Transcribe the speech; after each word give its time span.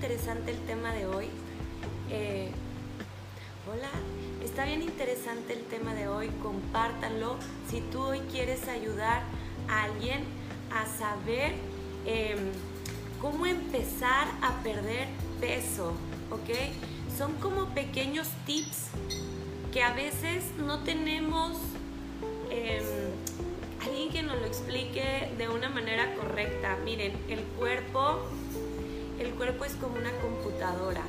interesante 0.00 0.52
el 0.52 0.58
tema 0.60 0.94
de 0.94 1.04
hoy. 1.04 1.26
Eh, 2.10 2.48
hola, 3.70 3.90
está 4.42 4.64
bien 4.64 4.80
interesante 4.80 5.52
el 5.52 5.62
tema 5.64 5.92
de 5.92 6.08
hoy. 6.08 6.30
Compártanlo. 6.42 7.36
Si 7.68 7.82
tú 7.82 8.00
hoy 8.00 8.20
quieres 8.32 8.66
ayudar 8.66 9.20
a 9.68 9.82
alguien 9.82 10.24
a 10.72 10.86
saber 10.86 11.52
em, 12.06 12.38
cómo 13.20 13.44
empezar 13.44 14.26
a 14.40 14.62
perder 14.62 15.06
peso, 15.38 15.92
¿ok? 16.30 16.48
Son 17.18 17.34
como 17.34 17.66
pequeños 17.74 18.28
tips 18.46 18.86
que 19.70 19.82
a 19.82 19.92
veces 19.92 20.44
no 20.56 20.78
tenemos 20.78 21.58
em, 22.48 22.84
alguien 23.82 24.10
que 24.10 24.22
nos 24.22 24.40
lo 24.40 24.46
explique 24.46 25.30
de 25.36 25.50
una 25.50 25.68
manera 25.68 26.14
correcta. 26.14 26.78
Miren, 26.86 27.12
el 27.28 27.42
cuerpo, 27.58 28.30
cuerpo 29.40 29.64
es 29.64 29.72
como 29.76 29.96
una 29.96 30.12
computadora. 30.20 31.00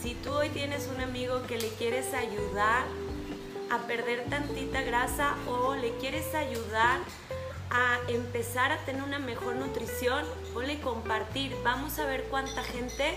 Si 0.00 0.14
tú 0.14 0.32
hoy 0.32 0.48
tienes 0.48 0.88
un 0.94 1.02
amigo 1.02 1.42
que 1.46 1.58
le 1.58 1.68
quieres 1.68 2.14
ayudar 2.14 2.86
a 3.70 3.78
perder 3.80 4.24
tantita 4.30 4.80
grasa 4.80 5.34
o 5.46 5.74
le 5.74 5.94
quieres 5.98 6.34
ayudar 6.34 7.00
a 7.68 7.98
empezar 8.08 8.72
a 8.72 8.78
tener 8.86 9.02
una 9.02 9.18
mejor 9.18 9.56
nutrición, 9.56 10.24
ponle 10.54 10.80
compartir. 10.80 11.54
Vamos 11.62 11.98
a 11.98 12.06
ver 12.06 12.24
cuánta 12.30 12.62
gente 12.62 13.16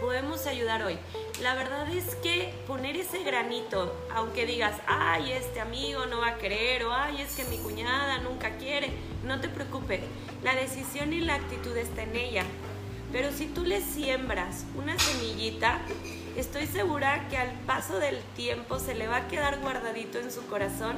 podemos 0.00 0.48
ayudar 0.48 0.82
hoy. 0.82 0.98
La 1.40 1.54
verdad 1.54 1.88
es 1.88 2.16
que 2.16 2.52
poner 2.66 2.96
ese 2.96 3.22
granito, 3.22 3.94
aunque 4.12 4.46
digas, 4.46 4.80
ay, 4.88 5.30
este 5.30 5.60
amigo 5.60 6.06
no 6.06 6.18
va 6.18 6.30
a 6.30 6.38
querer, 6.38 6.82
o 6.86 6.92
ay, 6.92 7.20
es 7.20 7.36
que 7.36 7.44
mi 7.44 7.58
cuñada 7.58 8.18
nunca 8.18 8.56
quiere, 8.56 8.90
no 9.22 9.40
te 9.40 9.48
preocupes, 9.48 10.00
la 10.42 10.56
decisión 10.56 11.12
y 11.12 11.20
la 11.20 11.36
actitud 11.36 11.76
está 11.76 12.02
en 12.02 12.16
ella. 12.16 12.44
Pero 13.12 13.32
si 13.32 13.46
tú 13.46 13.64
le 13.64 13.80
siembras 13.80 14.64
una 14.76 14.98
semillita, 14.98 15.80
estoy 16.36 16.66
segura 16.66 17.26
que 17.28 17.38
al 17.38 17.52
paso 17.66 17.98
del 17.98 18.20
tiempo 18.36 18.78
se 18.78 18.94
le 18.94 19.08
va 19.08 19.16
a 19.16 19.28
quedar 19.28 19.60
guardadito 19.60 20.18
en 20.18 20.30
su 20.30 20.46
corazón 20.46 20.96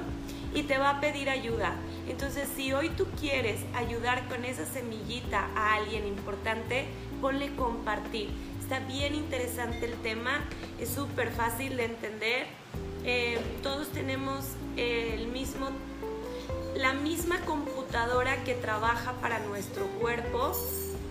y 0.55 0.65
te 0.65 0.79
va 0.79 0.91
a 0.91 1.01
pedir 1.01 1.31
ayuda. 1.31 1.77
Entonces, 2.09 2.49
si 2.57 2.73
hoy 2.73 2.89
tú 2.91 3.07
quieres 3.21 3.61
ayudar 3.75 4.27
con 4.29 4.45
esa 4.45 4.67
semillita 4.67 5.49
a 5.55 5.75
alguien 5.75 6.07
importante, 6.07 6.87
ponle 7.21 7.55
compartir 7.55 8.31
está 8.71 8.87
bien 8.87 9.17
interesante 9.17 9.85
el 9.85 9.95
tema, 9.95 10.45
es 10.79 10.91
súper 10.91 11.33
fácil 11.33 11.77
de 11.77 11.87
entender. 11.87 12.47
Eh, 13.05 13.41
todos 13.65 13.89
tenemos 13.89 14.45
el 14.77 15.27
mismo, 15.27 15.71
la 16.77 16.93
misma 16.93 17.41
computadora 17.41 18.45
que 18.45 18.55
trabaja 18.55 19.15
para 19.15 19.41
nuestro 19.41 19.87
cuerpo. 20.01 20.53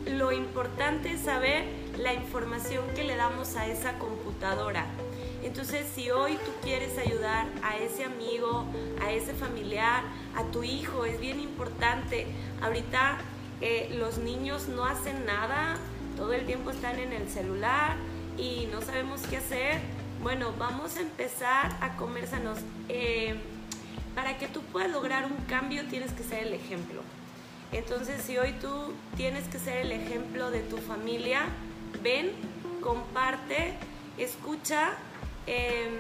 Lo 0.05 0.31
importante 0.31 1.14
es 1.14 1.22
saber 1.22 1.66
la 1.97 2.14
información 2.14 2.86
que 2.95 3.03
le 3.03 3.16
damos 3.16 3.55
a 3.55 3.67
esa 3.67 3.97
computadora. 4.00 4.86
Entonces, 5.44 5.86
si 5.94 6.11
hoy 6.11 6.33
tú 6.45 6.52
quieres 6.61 6.97
ayudar 6.97 7.47
a 7.64 7.78
ese 7.78 8.03
amigo, 8.03 8.66
a 9.02 9.11
ese 9.11 9.33
familiar, 9.33 10.03
a 10.36 10.44
tu 10.52 10.64
hijo, 10.64 11.05
es 11.05 11.20
bien 11.20 11.39
importante. 11.39 12.27
Ahorita 12.61 13.17
eh, 13.61 13.95
los 13.97 14.17
niños 14.17 14.67
no 14.67 14.86
hacen 14.86 15.25
nada 15.25 15.77
todo 16.20 16.33
el 16.33 16.45
tiempo 16.45 16.70
están 16.70 17.00
en 17.00 17.14
el 17.14 17.30
celular 17.30 17.95
y 18.38 18.67
no 18.73 18.82
sabemos 18.82 19.21
qué 19.30 19.38
hacer, 19.38 19.80
bueno, 20.21 20.54
vamos 20.59 20.98
a 20.98 20.99
empezar 20.99 21.77
a 21.80 21.95
comer 21.95 22.27
sanos. 22.27 22.59
Eh, 22.89 23.36
para 24.15 24.38
que 24.38 24.49
tú 24.49 24.61
puedas 24.64 24.92
lograr 24.92 25.26
un 25.26 25.38
cambio 25.45 25.86
tienes 25.86 26.11
que 26.11 26.23
ser 26.23 26.48
el 26.48 26.54
ejemplo. 26.54 27.02
Entonces, 27.72 28.22
si 28.24 28.38
hoy 28.38 28.54
tú 28.54 28.94
tienes 29.16 29.48
que 29.48 29.60
ser 29.60 29.78
el 29.86 29.92
ejemplo 29.92 30.50
de 30.50 30.62
tu 30.62 30.78
familia, 30.78 31.46
ven, 32.02 32.32
comparte, 32.82 33.74
escucha. 34.18 34.94
Em, 35.46 35.98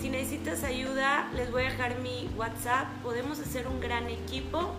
si 0.00 0.10
necesitas 0.10 0.64
ayuda, 0.64 1.30
les 1.34 1.50
voy 1.50 1.62
a 1.62 1.70
dejar 1.70 1.98
mi 2.00 2.28
WhatsApp. 2.36 2.88
Podemos 3.02 3.38
hacer 3.38 3.68
un 3.68 3.80
gran 3.80 4.08
equipo 4.08 4.74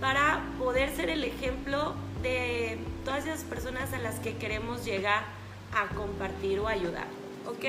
para 0.00 0.42
poder 0.58 0.94
ser 0.94 1.08
el 1.10 1.24
ejemplo 1.24 1.94
de 2.22 2.78
todas 3.04 3.24
esas 3.26 3.44
personas 3.44 3.92
a 3.92 3.98
las 3.98 4.20
que 4.20 4.36
queremos 4.36 4.84
llegar 4.84 5.24
a 5.72 5.94
compartir 5.94 6.60
o 6.60 6.68
ayudar. 6.68 7.06
¿Ok? 7.46 7.64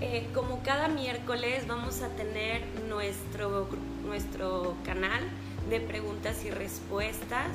Eh, 0.00 0.28
como 0.34 0.62
cada 0.62 0.88
miércoles 0.88 1.66
vamos 1.66 2.02
a 2.02 2.08
tener 2.08 2.62
nuestro, 2.88 3.68
nuestro 4.04 4.76
canal 4.84 5.22
de 5.68 5.80
preguntas 5.80 6.44
y 6.44 6.50
respuestas. 6.50 7.48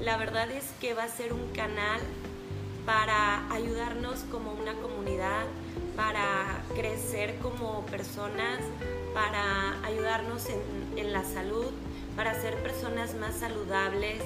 La 0.00 0.16
verdad 0.16 0.50
es 0.50 0.64
que 0.80 0.94
va 0.94 1.04
a 1.04 1.08
ser 1.08 1.32
un 1.32 1.48
canal 1.52 2.00
para 2.86 3.48
ayudarnos 3.52 4.20
como 4.30 4.52
una 4.52 4.74
comunidad, 4.74 5.44
para 5.96 6.62
crecer 6.74 7.38
como 7.38 7.86
personas, 7.86 8.58
para 9.14 9.84
ayudarnos 9.84 10.46
en, 10.48 10.98
en 10.98 11.12
la 11.12 11.22
salud, 11.22 11.70
para 12.16 12.34
ser 12.40 12.60
personas 12.62 13.14
más 13.14 13.36
saludables, 13.36 14.20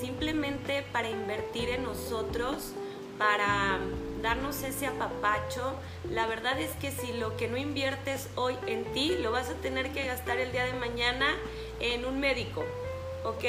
simplemente 0.00 0.84
para 0.92 1.10
invertir 1.10 1.68
en 1.68 1.84
nosotros, 1.84 2.72
para 3.18 3.78
darnos 4.22 4.62
ese 4.62 4.86
apapacho. 4.86 5.74
La 6.10 6.26
verdad 6.26 6.58
es 6.60 6.70
que 6.72 6.90
si 6.90 7.12
lo 7.12 7.36
que 7.36 7.48
no 7.48 7.56
inviertes 7.56 8.28
hoy 8.36 8.56
en 8.66 8.84
ti, 8.92 9.16
lo 9.20 9.32
vas 9.32 9.48
a 9.48 9.54
tener 9.54 9.92
que 9.92 10.06
gastar 10.06 10.38
el 10.38 10.52
día 10.52 10.64
de 10.64 10.74
mañana 10.74 11.26
en 11.80 12.04
un 12.04 12.20
médico, 12.20 12.64
¿ok? 13.24 13.44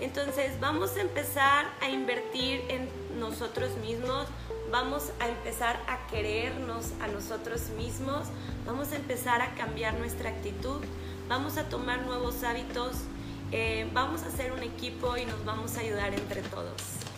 Entonces 0.00 0.58
vamos 0.60 0.96
a 0.96 1.00
empezar 1.00 1.66
a 1.80 1.88
invertir 1.88 2.62
en 2.68 2.88
nosotros 3.18 3.76
mismos, 3.78 4.26
vamos 4.70 5.10
a 5.20 5.28
empezar 5.28 5.78
a 5.86 6.06
querernos 6.06 6.92
a 7.02 7.08
nosotros 7.08 7.68
mismos, 7.76 8.28
vamos 8.66 8.92
a 8.92 8.96
empezar 8.96 9.42
a 9.42 9.54
cambiar 9.54 9.94
nuestra 9.94 10.30
actitud, 10.30 10.80
vamos 11.28 11.58
a 11.58 11.68
tomar 11.68 12.02
nuevos 12.02 12.42
hábitos, 12.44 12.96
eh, 13.52 13.88
vamos 13.92 14.22
a 14.22 14.26
hacer 14.26 14.52
un 14.52 14.62
equipo 14.62 15.16
y 15.16 15.26
nos 15.26 15.44
vamos 15.44 15.76
a 15.76 15.80
ayudar 15.80 16.14
entre 16.14 16.42
todos. 16.42 17.09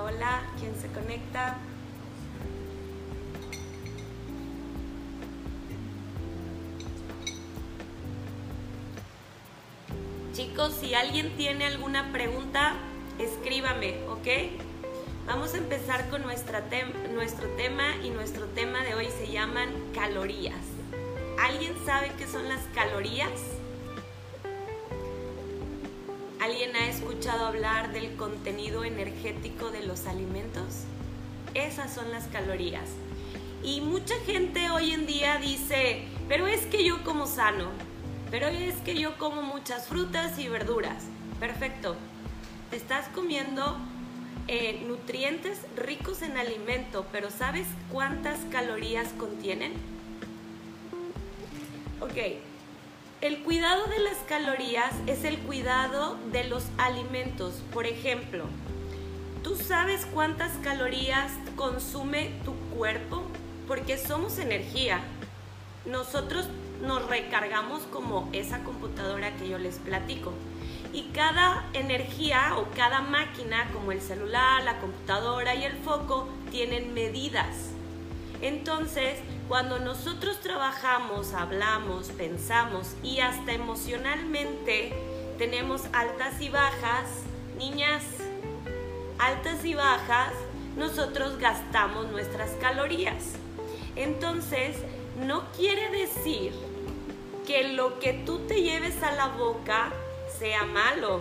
Hola, 0.00 0.42
¿quién 0.58 0.74
se 0.80 0.88
conecta? 0.88 1.58
Chicos, 10.32 10.72
si 10.80 10.94
alguien 10.94 11.36
tiene 11.36 11.66
alguna 11.66 12.10
pregunta, 12.10 12.74
escríbame, 13.18 13.98
¿ok? 14.08 14.28
Vamos 15.26 15.52
a 15.52 15.58
empezar 15.58 16.08
con 16.08 16.22
nuestro 16.22 16.60
tema 17.58 17.84
y 18.02 18.10
nuestro 18.10 18.46
tema 18.46 18.82
de 18.82 18.94
hoy 18.94 19.08
se 19.10 19.30
llaman 19.30 19.68
calorías. 19.94 20.64
¿Alguien 21.38 21.74
sabe 21.84 22.12
qué 22.16 22.26
son 22.26 22.48
las 22.48 22.62
calorías? 22.74 23.30
¿Alguien 26.52 26.76
ha 26.76 26.86
escuchado 26.86 27.46
hablar 27.46 27.94
del 27.94 28.14
contenido 28.16 28.84
energético 28.84 29.70
de 29.70 29.86
los 29.86 30.06
alimentos? 30.06 30.84
Esas 31.54 31.94
son 31.94 32.10
las 32.10 32.26
calorías. 32.26 32.90
Y 33.64 33.80
mucha 33.80 34.14
gente 34.26 34.68
hoy 34.68 34.90
en 34.90 35.06
día 35.06 35.38
dice, 35.38 36.02
pero 36.28 36.46
es 36.46 36.66
que 36.66 36.84
yo 36.84 37.02
como 37.04 37.26
sano, 37.26 37.70
pero 38.30 38.48
es 38.48 38.74
que 38.84 39.00
yo 39.00 39.16
como 39.16 39.40
muchas 39.40 39.86
frutas 39.86 40.38
y 40.38 40.48
verduras. 40.48 41.04
Perfecto. 41.40 41.96
Te 42.68 42.76
estás 42.76 43.08
comiendo 43.14 43.78
eh, 44.46 44.84
nutrientes 44.86 45.58
ricos 45.74 46.20
en 46.20 46.36
alimento, 46.36 47.06
pero 47.12 47.30
¿sabes 47.30 47.66
cuántas 47.90 48.38
calorías 48.50 49.08
contienen? 49.16 49.72
Ok, 52.02 52.42
el 53.22 53.38
cuidado 53.44 53.86
de 53.86 54.00
las 54.00 54.16
calorías 54.28 54.92
es 55.06 55.22
el 55.22 55.38
cuidado 55.38 56.18
de 56.32 56.42
los 56.42 56.64
alimentos. 56.76 57.62
Por 57.72 57.86
ejemplo, 57.86 58.46
¿tú 59.44 59.54
sabes 59.54 60.06
cuántas 60.12 60.50
calorías 60.64 61.30
consume 61.54 62.32
tu 62.44 62.52
cuerpo? 62.76 63.22
Porque 63.68 63.96
somos 63.96 64.38
energía. 64.38 64.98
Nosotros 65.86 66.48
nos 66.84 67.06
recargamos 67.08 67.82
como 67.92 68.28
esa 68.32 68.64
computadora 68.64 69.32
que 69.36 69.48
yo 69.48 69.56
les 69.56 69.78
platico 69.78 70.32
y 70.92 71.04
cada 71.14 71.64
energía 71.74 72.56
o 72.56 72.72
cada 72.74 73.02
máquina 73.02 73.70
como 73.72 73.92
el 73.92 74.00
celular, 74.00 74.64
la 74.64 74.80
computadora 74.80 75.54
y 75.54 75.62
el 75.62 75.76
foco 75.76 76.28
tienen 76.50 76.92
medidas. 76.92 77.70
Entonces, 78.42 79.18
cuando 79.48 79.78
nosotros 79.78 80.40
trabajamos, 80.40 81.32
hablamos, 81.32 82.08
pensamos 82.08 82.96
y 83.02 83.20
hasta 83.20 83.52
emocionalmente 83.52 84.92
tenemos 85.38 85.82
altas 85.92 86.40
y 86.40 86.48
bajas, 86.48 87.06
niñas, 87.56 88.02
altas 89.18 89.64
y 89.64 89.74
bajas, 89.74 90.32
nosotros 90.76 91.38
gastamos 91.38 92.10
nuestras 92.10 92.50
calorías. 92.60 93.34
Entonces, 93.94 94.76
no 95.24 95.44
quiere 95.52 95.90
decir 95.90 96.52
que 97.46 97.68
lo 97.68 97.98
que 97.98 98.12
tú 98.12 98.40
te 98.40 98.62
lleves 98.62 99.02
a 99.02 99.12
la 99.12 99.28
boca 99.28 99.92
sea 100.38 100.64
malo. 100.64 101.20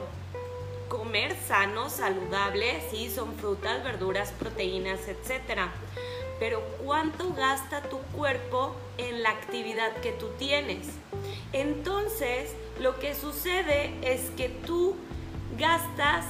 Comer 0.88 1.36
sano, 1.48 1.90
saludable, 1.90 2.82
sí, 2.90 3.10
son 3.10 3.36
frutas, 3.36 3.84
verduras, 3.84 4.32
proteínas, 4.32 5.02
etc. 5.08 5.70
Pero 6.42 6.60
¿cuánto 6.84 7.36
gasta 7.36 7.84
tu 7.84 8.00
cuerpo 8.18 8.76
en 8.98 9.22
la 9.22 9.30
actividad 9.30 9.96
que 9.98 10.12
tú 10.12 10.30
tienes? 10.40 10.88
Entonces, 11.54 12.56
lo 12.80 12.98
que 12.98 13.14
sucede 13.14 13.94
es 14.02 14.32
que 14.32 14.50
tú 14.50 14.96
gastas 15.60 16.26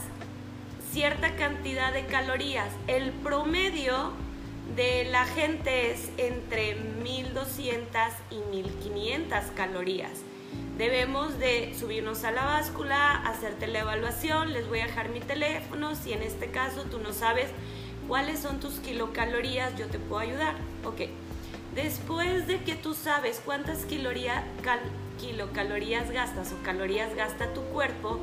cierta 0.91 1.37
cantidad 1.37 1.93
de 1.93 2.07
calorías. 2.07 2.67
El 2.87 3.11
promedio 3.11 4.11
de 4.75 5.05
la 5.05 5.23
gente 5.23 5.91
es 5.91 6.09
entre 6.17 6.75
1200 6.75 8.01
y 8.31 8.35
1500 8.53 9.45
calorías. 9.55 10.11
Debemos 10.77 11.39
de 11.39 11.73
subirnos 11.79 12.25
a 12.25 12.31
la 12.31 12.43
báscula, 12.43 13.13
hacerte 13.25 13.67
la 13.67 13.79
evaluación, 13.79 14.51
les 14.51 14.67
voy 14.67 14.81
a 14.81 14.87
dejar 14.87 15.07
mi 15.07 15.21
teléfono, 15.21 15.95
si 15.95 16.11
en 16.11 16.21
este 16.21 16.51
caso 16.51 16.83
tú 16.91 16.99
no 16.99 17.13
sabes 17.13 17.47
cuáles 18.07 18.39
son 18.39 18.59
tus 18.59 18.79
kilocalorías, 18.79 19.77
yo 19.77 19.87
te 19.87 19.99
puedo 19.99 20.21
ayudar. 20.21 20.55
Ok, 20.85 21.01
después 21.75 22.47
de 22.47 22.63
que 22.63 22.75
tú 22.75 22.93
sabes 22.93 23.41
cuántas 23.43 23.85
kilocalorías 23.85 26.11
gastas 26.11 26.51
o 26.51 26.63
calorías 26.63 27.15
gasta 27.15 27.53
tu 27.53 27.61
cuerpo, 27.65 28.19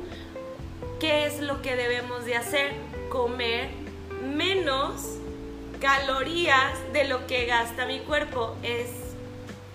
¿qué 0.99 1.25
es 1.25 1.39
lo 1.39 1.61
que 1.61 1.75
debemos 1.75 2.25
de 2.25 2.35
hacer? 2.35 2.73
Comer 3.09 3.69
menos 4.23 5.17
calorías 5.79 6.73
de 6.93 7.05
lo 7.05 7.25
que 7.27 7.45
gasta 7.45 7.85
mi 7.85 7.99
cuerpo. 7.99 8.55
Es 8.63 8.89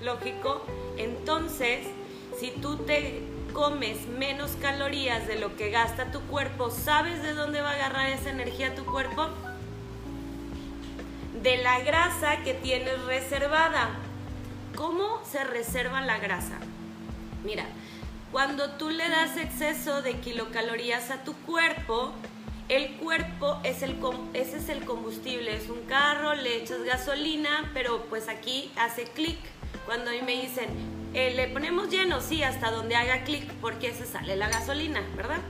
lógico. 0.02 0.62
Entonces, 0.98 1.86
si 2.38 2.50
tú 2.50 2.76
te 2.76 3.22
comes 3.52 4.06
menos 4.06 4.52
calorías 4.60 5.26
de 5.26 5.38
lo 5.38 5.56
que 5.56 5.70
gasta 5.70 6.10
tu 6.10 6.20
cuerpo, 6.22 6.70
¿sabes 6.70 7.22
de 7.22 7.34
dónde 7.34 7.60
va 7.60 7.70
a 7.70 7.74
agarrar 7.74 8.10
esa 8.10 8.30
energía 8.30 8.74
tu 8.74 8.84
cuerpo? 8.84 9.28
De 11.44 11.58
la 11.58 11.78
grasa 11.80 12.38
que 12.42 12.54
tienes 12.54 13.04
reservada. 13.04 13.90
¿Cómo 14.76 15.22
se 15.30 15.44
reserva 15.44 16.00
la 16.00 16.18
grasa? 16.18 16.56
Mira, 17.44 17.66
cuando 18.32 18.70
tú 18.78 18.88
le 18.88 19.06
das 19.10 19.36
exceso 19.36 20.00
de 20.00 20.14
kilocalorías 20.20 21.10
a 21.10 21.22
tu 21.22 21.34
cuerpo, 21.34 22.14
el 22.70 22.92
cuerpo 22.92 23.60
es 23.62 23.82
el, 23.82 23.98
ese 24.32 24.56
es 24.56 24.70
el 24.70 24.86
combustible, 24.86 25.54
es 25.54 25.68
un 25.68 25.82
carro, 25.82 26.34
le 26.34 26.56
echas 26.56 26.82
gasolina, 26.82 27.70
pero 27.74 28.06
pues 28.06 28.30
aquí 28.30 28.72
hace 28.76 29.04
clic. 29.04 29.36
Cuando 29.84 30.12
a 30.12 30.14
mí 30.14 30.22
me 30.22 30.40
dicen, 30.40 30.70
eh, 31.12 31.34
le 31.36 31.48
ponemos 31.48 31.90
lleno, 31.90 32.22
sí, 32.22 32.42
hasta 32.42 32.70
donde 32.70 32.96
haga 32.96 33.22
clic, 33.24 33.52
porque 33.60 33.92
se 33.92 34.06
sale 34.06 34.36
la 34.36 34.48
gasolina, 34.48 35.02
¿verdad? 35.14 35.42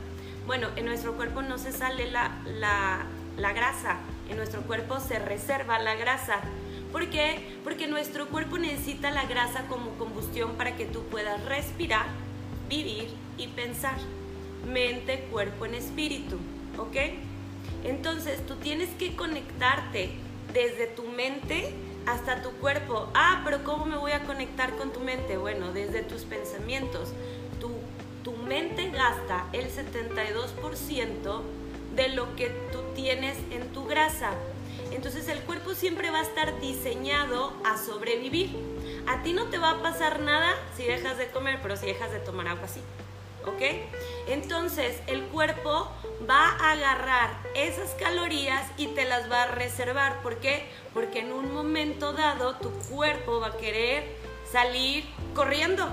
Bueno, 0.44 0.70
en 0.75 0.87
nuestro 0.87 1.14
cuerpo 1.14 1.41
no 1.43 1.56
se 1.56 1.70
sale 1.70 2.11
la, 2.11 2.32
la, 2.46 3.06
la 3.37 3.52
grasa, 3.52 3.99
en 4.29 4.37
nuestro 4.37 4.62
cuerpo 4.62 5.00
se 5.00 5.19
reserva 5.19 5.79
la 5.79 5.94
grasa. 5.94 6.41
¿Por 6.93 7.11
qué? 7.11 7.59
Porque 7.65 7.87
nuestro 7.87 8.29
cuerpo 8.29 8.59
necesita 8.59 9.11
la 9.11 9.25
grasa 9.25 9.67
como 9.69 9.91
combustión 9.99 10.55
para 10.56 10.76
que 10.76 10.87
tú 10.87 11.03
puedas 11.05 11.44
respirar, 11.44 12.06
vivir 12.69 13.09
y 13.37 13.49
pensar. 13.49 13.97
Mente, 14.67 15.26
cuerpo 15.31 15.67
en 15.67 15.75
espíritu. 15.75 16.38
¿ok? 16.79 16.97
Entonces 17.85 18.44
tú 18.47 18.56
tienes 18.56 18.88
que 18.99 19.15
conectarte 19.17 20.11
desde 20.53 20.87
tu 20.87 21.05
mente 21.05 21.73
hasta 22.06 22.43
tu 22.43 22.50
cuerpo. 22.53 23.09
Ah, 23.15 23.43
pero 23.44 23.65
¿cómo 23.65 23.87
me 23.87 23.97
voy 23.97 24.12
a 24.12 24.25
conectar 24.25 24.77
con 24.77 24.93
tu 24.93 25.00
mente? 25.00 25.37
Bueno, 25.37 25.73
desde 25.73 26.03
tus 26.03 26.23
pensamientos. 26.23 27.12
Tu, 27.61 27.70
tu 28.23 28.37
mente 28.43 28.91
gasta 28.91 29.47
el 29.53 29.67
72% 29.67 31.43
de 31.94 32.08
lo 32.11 32.35
que 32.37 32.49
tú 32.73 32.82
tienes 32.94 33.37
en 33.50 33.73
tu 33.73 33.87
grasa. 33.87 34.32
Entonces 34.93 35.29
el 35.29 35.41
cuerpo 35.41 35.75
siempre 35.75 36.11
va 36.11 36.20
a 36.20 36.23
estar 36.23 36.61
diseñado 36.61 37.52
a 37.64 37.76
sobrevivir. 37.79 38.56
A 39.06 39.23
ti 39.23 39.32
no 39.32 39.46
te 39.46 39.58
va 39.58 39.70
a 39.70 39.82
pasar 39.82 40.20
nada 40.20 40.55
si 40.76 40.85
dejas 40.85 41.19
de 41.19 41.29
comer, 41.29 41.58
pero 41.62 41.76
si 41.76 41.87
dejas 41.87 42.11
de 42.11 42.20
tomar 42.20 42.49
agua 42.49 42.69
sí. 42.69 42.81
¿Ok? 43.44 43.61
Entonces 44.29 44.96
el 45.06 45.25
cuerpo 45.25 45.91
va 46.29 46.49
a 46.49 46.73
agarrar 46.73 47.31
esas 47.55 47.91
calorías 47.91 48.67
y 48.79 48.87
te 48.88 49.05
las 49.05 49.31
va 49.31 49.43
a 49.43 49.46
reservar. 49.49 50.23
¿Por 50.23 50.37
qué? 50.38 50.64
Porque 50.94 51.20
en 51.20 51.32
un 51.32 51.52
momento 51.52 52.12
dado 52.12 52.55
tu 52.56 52.70
cuerpo 52.88 53.41
va 53.41 53.49
a 53.49 53.56
querer 53.56 54.05
salir 54.50 55.05
corriendo. 55.35 55.93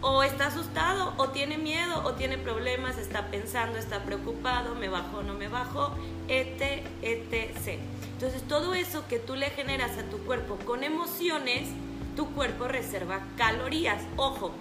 O 0.00 0.22
está 0.22 0.46
asustado, 0.46 1.12
o 1.16 1.30
tiene 1.30 1.58
miedo, 1.58 2.02
o 2.04 2.12
tiene 2.14 2.38
problemas, 2.38 2.98
está 2.98 3.26
pensando, 3.26 3.78
está 3.78 4.04
preocupado, 4.04 4.74
me 4.74 4.88
bajo, 4.88 5.22
no 5.22 5.34
me 5.34 5.48
bajo, 5.48 5.92
etc, 6.28 6.86
etc. 7.02 7.80
Entonces 8.12 8.42
todo 8.46 8.74
eso 8.74 9.06
que 9.08 9.18
tú 9.18 9.34
le 9.34 9.50
generas 9.50 9.98
a 9.98 10.04
tu 10.04 10.18
cuerpo 10.18 10.56
con 10.64 10.84
emociones, 10.84 11.68
tu 12.16 12.30
cuerpo 12.32 12.68
reserva 12.68 13.20
calorías. 13.36 14.02
Ojo, 14.16 14.52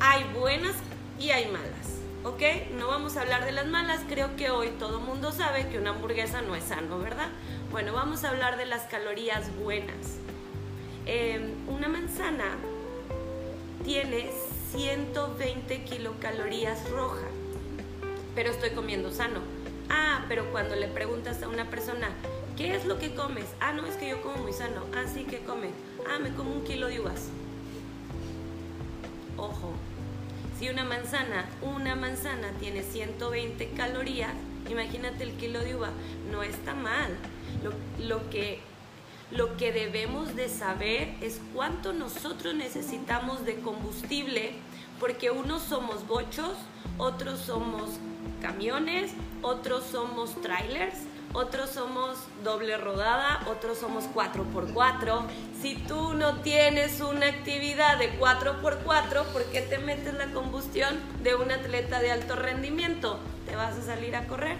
hay 0.00 0.24
buenas 0.34 0.74
y 1.18 1.30
hay 1.30 1.46
malas. 1.46 1.96
¿ok? 2.26 2.42
No 2.76 2.88
vamos 2.88 3.16
a 3.16 3.22
hablar 3.22 3.44
de 3.44 3.52
las 3.52 3.66
malas, 3.66 4.00
creo 4.08 4.34
que 4.34 4.50
hoy 4.50 4.70
todo 4.80 4.98
mundo 4.98 5.30
sabe 5.30 5.68
que 5.68 5.78
una 5.78 5.90
hamburguesa 5.90 6.42
no 6.42 6.56
es 6.56 6.64
sano, 6.64 6.98
¿verdad? 6.98 7.28
Bueno, 7.70 7.92
vamos 7.92 8.24
a 8.24 8.30
hablar 8.30 8.56
de 8.56 8.66
las 8.66 8.82
calorías 8.82 9.54
buenas. 9.56 10.18
Em, 11.06 11.54
una 11.68 11.88
manzana 11.88 12.56
tiene 13.84 14.28
120 14.76 15.84
kilocalorías 15.84 16.90
roja, 16.90 17.26
pero 18.34 18.50
estoy 18.50 18.70
comiendo 18.70 19.10
sano. 19.10 19.40
Ah, 19.88 20.26
pero 20.28 20.50
cuando 20.52 20.76
le 20.76 20.86
preguntas 20.86 21.42
a 21.42 21.48
una 21.48 21.70
persona, 21.70 22.08
¿qué 22.58 22.76
es 22.76 22.84
lo 22.84 22.98
que 22.98 23.14
comes? 23.14 23.46
Ah, 23.58 23.72
no, 23.72 23.86
es 23.86 23.96
que 23.96 24.10
yo 24.10 24.20
como 24.20 24.36
muy 24.36 24.52
sano. 24.52 24.82
Ah, 24.94 25.06
sí, 25.12 25.24
¿qué 25.24 25.38
come? 25.38 25.70
Ah, 26.10 26.18
me 26.18 26.30
como 26.34 26.52
un 26.52 26.62
kilo 26.64 26.88
de 26.88 27.00
uvas. 27.00 27.30
Ojo, 29.38 29.72
si 30.58 30.68
una 30.68 30.84
manzana, 30.84 31.48
una 31.62 31.96
manzana 31.96 32.50
tiene 32.60 32.82
120 32.82 33.70
calorías, 33.70 34.34
imagínate 34.68 35.24
el 35.24 35.32
kilo 35.32 35.60
de 35.60 35.74
uva, 35.74 35.88
no 36.30 36.42
está 36.42 36.74
mal. 36.74 37.16
Lo, 37.98 38.28
que, 38.28 38.60
lo 39.30 39.56
que 39.56 39.72
debemos 39.72 40.36
de 40.36 40.48
saber 40.48 41.14
es 41.20 41.40
cuánto 41.54 41.92
nosotros 41.92 42.54
necesitamos 42.54 43.44
de 43.44 43.56
combustible, 43.56 44.52
porque 45.00 45.30
unos 45.30 45.62
somos 45.62 46.06
bochos, 46.06 46.52
otros 46.98 47.40
somos 47.40 47.98
camiones, 48.40 49.12
otros 49.42 49.84
somos 49.84 50.40
trailers, 50.42 50.94
otros 51.32 51.70
somos 51.70 52.16
doble 52.44 52.76
rodada, 52.78 53.42
otros 53.50 53.78
somos 53.78 54.04
4x4. 54.14 55.22
Si 55.60 55.74
tú 55.74 56.14
no 56.14 56.36
tienes 56.36 57.00
una 57.00 57.26
actividad 57.26 57.98
de 57.98 58.18
4x4, 58.18 59.24
¿por 59.32 59.44
qué 59.46 59.60
te 59.60 59.78
metes 59.78 60.14
la 60.14 60.32
combustión 60.32 60.98
de 61.22 61.34
un 61.34 61.50
atleta 61.50 62.00
de 62.00 62.12
alto 62.12 62.36
rendimiento? 62.36 63.18
¿Te 63.46 63.56
vas 63.56 63.76
a 63.76 63.82
salir 63.82 64.16
a 64.16 64.26
correr? 64.26 64.56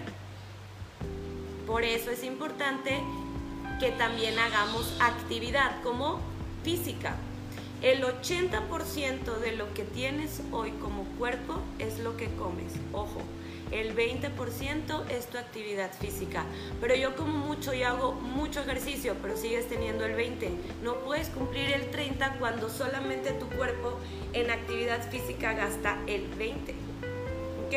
Por 1.65 1.83
eso 1.83 2.11
es 2.11 2.23
importante 2.23 3.01
que 3.79 3.91
también 3.91 4.39
hagamos 4.39 4.93
actividad 4.99 5.81
como 5.83 6.19
física. 6.63 7.15
El 7.81 8.03
80% 8.03 9.37
de 9.37 9.51
lo 9.51 9.71
que 9.73 9.83
tienes 9.83 10.41
hoy 10.51 10.71
como 10.81 11.03
cuerpo 11.19 11.59
es 11.77 11.99
lo 11.99 12.17
que 12.17 12.27
comes. 12.31 12.73
Ojo, 12.91 13.21
el 13.71 13.95
20% 13.95 15.09
es 15.09 15.27
tu 15.27 15.37
actividad 15.37 15.91
física. 15.93 16.43
Pero 16.81 16.95
yo 16.95 17.15
como 17.15 17.37
mucho 17.37 17.75
y 17.75 17.83
hago 17.83 18.13
mucho 18.13 18.61
ejercicio, 18.61 19.15
pero 19.21 19.37
sigues 19.37 19.67
teniendo 19.67 20.05
el 20.05 20.15
20%. 20.17 20.49
No 20.81 20.95
puedes 21.01 21.29
cumplir 21.29 21.71
el 21.71 21.91
30% 21.91 22.39
cuando 22.39 22.69
solamente 22.69 23.31
tu 23.33 23.47
cuerpo 23.49 23.99
en 24.33 24.49
actividad 24.49 25.07
física 25.11 25.53
gasta 25.53 25.99
el 26.07 26.23
20%. 26.35 26.55
¿Ok? 27.67 27.75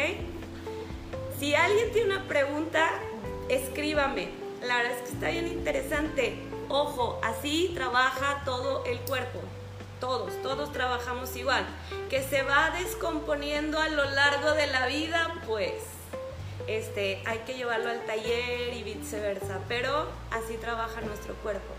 Si 1.38 1.54
alguien 1.54 1.92
tiene 1.92 2.16
una 2.16 2.26
pregunta, 2.26 2.88
escríbame. 3.50 4.39
La 4.62 4.76
verdad 4.76 4.93
es 4.93 5.02
que 5.02 5.12
está 5.14 5.31
bien 5.31 5.49
interesante. 5.49 6.38
Ojo, 6.69 7.19
así 7.23 7.73
trabaja 7.75 8.43
todo 8.45 8.85
el 8.85 9.00
cuerpo 9.00 9.40
todos, 10.00 10.33
todos 10.43 10.73
trabajamos 10.73 11.37
igual, 11.37 11.64
que 12.09 12.23
se 12.23 12.43
va 12.43 12.71
descomponiendo 12.71 13.79
a 13.79 13.88
lo 13.88 14.05
largo 14.11 14.52
de 14.55 14.67
la 14.67 14.87
vida, 14.87 15.35
pues 15.47 15.75
este, 16.67 17.23
hay 17.26 17.38
que 17.40 17.55
llevarlo 17.55 17.90
al 17.90 18.05
taller 18.07 18.75
y 18.75 18.83
viceversa, 18.83 19.61
pero 19.69 20.09
así 20.31 20.57
trabaja 20.57 21.02
nuestro 21.02 21.35
cuerpo. 21.37 21.75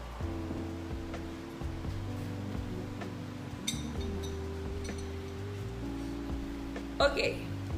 Ok, 6.99 7.17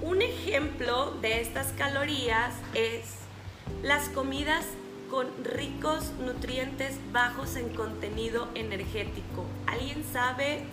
un 0.02 0.22
ejemplo 0.22 1.12
de 1.22 1.40
estas 1.40 1.72
calorías 1.72 2.54
es 2.74 3.16
las 3.82 4.10
comidas 4.10 4.66
con 5.14 5.28
ricos 5.44 6.12
nutrientes 6.26 6.98
bajos 7.12 7.56
en 7.56 7.70
contenido 7.70 8.48
energético. 8.56 9.46
¿Alguien 9.68 10.04
sabe 10.12 10.64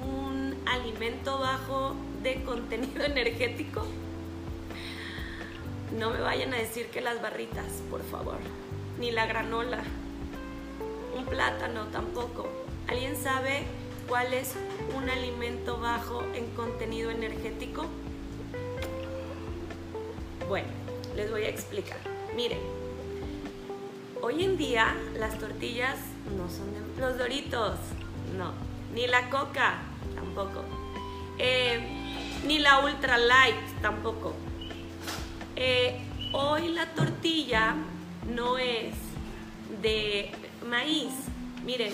un 0.00 0.54
alimento 0.68 1.40
bajo 1.40 1.96
de 2.22 2.44
contenido 2.44 3.02
energético? 3.04 3.84
No 5.98 6.10
me 6.10 6.20
vayan 6.20 6.54
a 6.54 6.58
decir 6.58 6.86
que 6.90 7.00
las 7.00 7.20
barritas, 7.20 7.66
por 7.90 8.04
favor. 8.04 8.38
Ni 9.00 9.10
la 9.10 9.26
granola. 9.26 9.82
Un 11.16 11.24
plátano 11.24 11.86
tampoco. 11.86 12.48
¿Alguien 12.86 13.16
sabe 13.16 13.64
cuál 14.06 14.32
es 14.32 14.54
un 14.96 15.10
alimento 15.10 15.80
bajo 15.80 16.22
en 16.36 16.46
contenido 16.50 17.10
energético? 17.10 17.84
Bueno, 20.48 20.68
les 21.16 21.28
voy 21.32 21.42
a 21.42 21.48
explicar. 21.48 21.98
Miren, 22.36 22.60
hoy 24.22 24.44
en 24.44 24.56
día 24.56 24.94
las 25.14 25.38
tortillas 25.38 25.96
no 26.36 26.48
son 26.48 26.72
de 26.72 27.00
los 27.00 27.18
doritos, 27.18 27.78
no, 28.36 28.52
ni 28.94 29.06
la 29.06 29.30
coca 29.30 29.78
tampoco, 30.14 30.64
eh, 31.38 31.80
ni 32.46 32.58
la 32.58 32.80
ultra 32.84 33.18
light 33.18 33.56
tampoco. 33.80 34.34
Eh, 35.56 36.00
hoy 36.32 36.68
la 36.68 36.86
tortilla 36.94 37.74
no 38.34 38.58
es 38.58 38.94
de 39.82 40.30
maíz. 40.64 41.12
Miren, 41.64 41.92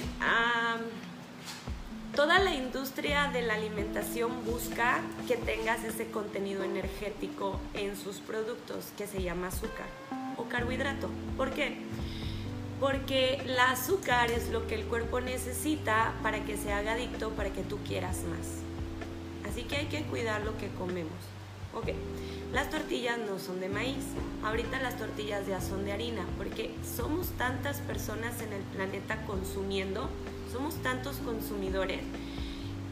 Toda 2.15 2.39
la 2.39 2.55
industria 2.55 3.29
de 3.33 3.43
la 3.43 3.55
alimentación 3.55 4.45
busca 4.45 5.01
que 5.27 5.37
tengas 5.37 5.83
ese 5.83 6.13
contenido 6.13 6.63
energético 6.63 7.59
en 7.75 7.97
sus 7.97 8.19
productos 8.19 8.93
que 8.97 9.09
se 9.09 9.21
llama 9.21 9.49
azúcar 9.49 9.89
o 10.37 10.45
carbohidrato. 10.45 11.11
¿Por 11.37 11.51
qué? 11.51 11.77
Porque 12.81 13.37
el 13.45 13.59
azúcar 13.59 14.31
es 14.31 14.49
lo 14.51 14.67
que 14.67 14.75
el 14.75 14.85
cuerpo 14.85 15.21
necesita 15.21 16.15
para 16.23 16.45
que 16.45 16.57
se 16.57 16.73
haga 16.73 16.93
adicto, 16.93 17.31
para 17.31 17.51
que 17.51 17.63
tú 17.63 17.79
quieras 17.87 18.23
más. 18.25 19.51
Así 19.51 19.63
que 19.63 19.77
hay 19.77 19.87
que 19.87 20.03
cuidar 20.03 20.43
lo 20.43 20.57
que 20.59 20.69
comemos. 20.71 21.13
Ok, 21.75 21.89
las 22.53 22.71
tortillas 22.71 23.19
no 23.19 23.39
son 23.39 23.61
de 23.61 23.69
maíz, 23.69 24.05
ahorita 24.45 24.81
las 24.81 24.97
tortillas 24.97 25.47
ya 25.47 25.61
son 25.61 25.85
de 25.85 25.93
harina, 25.93 26.25
porque 26.39 26.73
somos 26.97 27.31
tantas 27.31 27.81
personas 27.81 28.41
en 28.43 28.53
el 28.53 28.63
planeta 28.63 29.23
consumiendo 29.27 30.09
somos 30.55 30.77
tantos 30.85 31.17
consumidores 31.17 31.99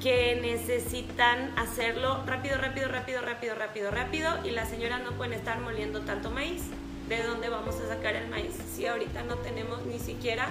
que 0.02 0.36
necesitan 0.42 1.56
hacerlo 1.56 2.24
rápido, 2.26 2.58
rápido, 2.58 2.88
rápido, 2.88 3.22
rápido, 3.22 3.54
rápido, 3.54 3.90
rápido 3.92 4.30
y 4.44 4.50
las 4.50 4.68
señoras 4.68 5.00
no 5.04 5.12
pueden 5.12 5.32
estar 5.34 5.60
moliendo 5.60 6.00
tanto 6.00 6.32
maíz. 6.32 6.62
¿De 7.09 7.23
dónde 7.23 7.49
vamos 7.49 7.75
a 7.76 7.88
sacar 7.88 8.16
el 8.16 8.28
maíz 8.28 8.54
si 8.75 8.87
ahorita 8.87 9.23
no 9.23 9.37
tenemos 9.37 9.85
ni 9.87 9.99
siquiera 9.99 10.49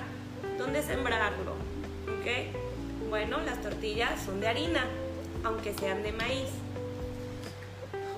dónde 0.58 0.84
sembrarlo? 0.84 1.51
¿Ok? 1.51 3.10
Bueno, 3.10 3.39
las 3.41 3.62
tortillas 3.62 4.22
son 4.24 4.39
de 4.39 4.48
harina, 4.48 4.86
aunque 5.43 5.74
sean 5.74 6.03
de 6.03 6.12
maíz. 6.12 6.50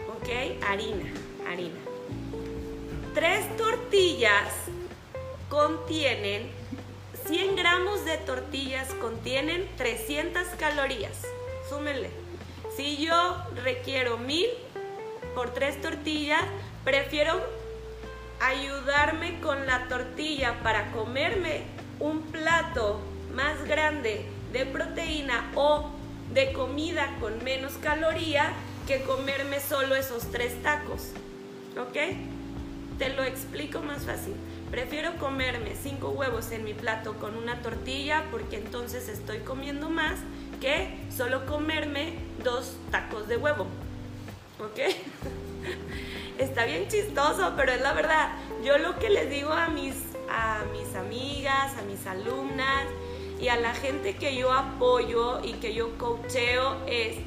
¿Ok? 0.09 0.63
Harina, 0.67 1.11
harina. 1.47 1.79
Tres 3.13 3.55
tortillas 3.57 4.51
contienen 5.49 6.49
100 7.27 7.55
gramos 7.55 8.03
de 8.03 8.17
tortillas 8.17 8.93
contienen 8.95 9.69
300 9.77 10.45
calorías. 10.59 11.21
Súmenle. 11.69 12.09
Si 12.75 12.97
yo 12.97 13.37
requiero 13.63 14.17
1000 14.17 14.49
por 15.33 15.53
3 15.53 15.81
tortillas, 15.81 16.41
prefiero 16.83 17.39
ayudarme 18.43 19.39
con 19.39 19.65
la 19.65 19.87
tortilla 19.87 20.59
para 20.63 20.91
comerme 20.91 21.63
un 21.99 22.21
plato 22.23 22.99
más 23.33 23.63
grande 23.63 24.25
de 24.51 24.65
proteína 24.65 25.49
o 25.55 25.89
de 26.33 26.51
comida 26.51 27.15
con 27.21 27.41
menos 27.43 27.73
caloría 27.81 28.51
que 28.85 29.01
comerme 29.03 29.59
solo 29.61 29.95
esos 29.95 30.29
tres 30.29 30.61
tacos. 30.61 31.11
¿Ok? 31.79 31.97
Te 32.99 33.09
lo 33.09 33.23
explico 33.23 33.81
más 33.81 34.03
fácil. 34.03 34.35
Prefiero 34.69 35.15
comerme 35.17 35.75
cinco 35.81 36.09
huevos 36.09 36.51
en 36.51 36.65
mi 36.65 36.73
plato 36.73 37.13
con 37.13 37.37
una 37.37 37.61
tortilla 37.61 38.25
porque 38.29 38.57
entonces 38.57 39.07
estoy 39.07 39.39
comiendo 39.39 39.89
más 39.89 40.19
que 40.59 40.97
solo 41.15 41.45
comerme 41.45 42.15
dos 42.43 42.75
tacos 42.91 43.27
de 43.29 43.37
huevo. 43.37 43.67
¿Ok? 44.59 44.79
Está 46.37 46.65
bien 46.65 46.87
chistoso, 46.87 47.53
pero 47.55 47.71
es 47.71 47.81
la 47.81 47.93
verdad. 47.93 48.35
Yo 48.63 48.77
lo 48.77 48.97
que 48.97 49.09
les 49.09 49.29
digo 49.29 49.51
a 49.51 49.67
mis, 49.67 49.95
a 50.29 50.63
mis 50.71 50.95
amigas, 50.95 51.77
a 51.77 51.81
mis 51.83 52.05
alumnas 52.07 52.85
y 53.39 53.49
a 53.49 53.55
la 53.57 53.73
gente 53.73 54.15
que 54.15 54.35
yo 54.35 54.51
apoyo 54.51 55.43
y 55.43 55.53
que 55.53 55.73
yo 55.73 55.97
coacheo 55.97 56.77
es, 56.87 57.17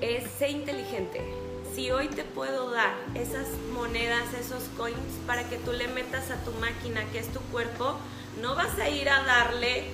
es 0.00 0.30
ser 0.32 0.50
inteligente 0.50 1.40
si 1.74 1.90
hoy 1.90 2.08
te 2.08 2.24
puedo 2.24 2.70
dar 2.70 2.94
esas 3.14 3.46
monedas, 3.72 4.34
esos 4.34 4.64
coins 4.76 4.98
para 5.26 5.48
que 5.48 5.56
tú 5.56 5.72
le 5.72 5.88
metas 5.88 6.30
a 6.30 6.36
tu 6.44 6.52
máquina 6.52 7.04
que 7.12 7.18
es 7.18 7.28
tu 7.28 7.40
cuerpo, 7.52 7.96
no 8.40 8.54
vas 8.54 8.78
a 8.78 8.88
ir 8.88 9.08
a 9.08 9.22
darle 9.22 9.84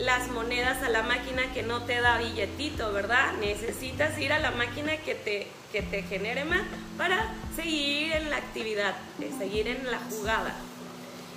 las 0.00 0.28
monedas 0.28 0.82
a 0.82 0.88
la 0.88 1.02
máquina 1.02 1.52
que 1.52 1.62
no 1.62 1.82
te 1.82 2.00
da 2.00 2.18
billetito, 2.18 2.92
¿verdad? 2.92 3.32
Necesitas 3.40 4.18
ir 4.18 4.32
a 4.32 4.38
la 4.38 4.50
máquina 4.50 4.96
que 4.98 5.14
te, 5.14 5.46
que 5.72 5.82
te 5.82 6.02
genere 6.02 6.44
más 6.44 6.62
para 6.96 7.34
seguir 7.54 8.12
en 8.12 8.30
la 8.30 8.36
actividad, 8.36 8.96
seguir 9.38 9.68
en 9.68 9.90
la 9.90 9.98
jugada. 9.98 10.54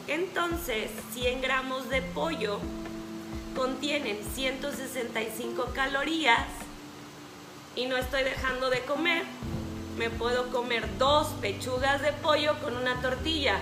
Entonces, 0.07 0.91
100 1.13 1.41
gramos 1.41 1.89
de 1.89 2.01
pollo 2.01 2.59
contienen 3.55 4.17
165 4.35 5.71
calorías 5.75 6.47
y 7.75 7.85
no 7.85 7.97
estoy 7.97 8.23
dejando 8.23 8.69
de 8.69 8.81
comer 8.81 9.23
me 9.97 10.09
puedo 10.09 10.49
comer 10.49 10.87
dos 10.97 11.27
pechugas 11.39 12.01
de 12.01 12.11
pollo 12.13 12.59
con 12.63 12.75
una 12.75 12.99
tortilla. 13.01 13.59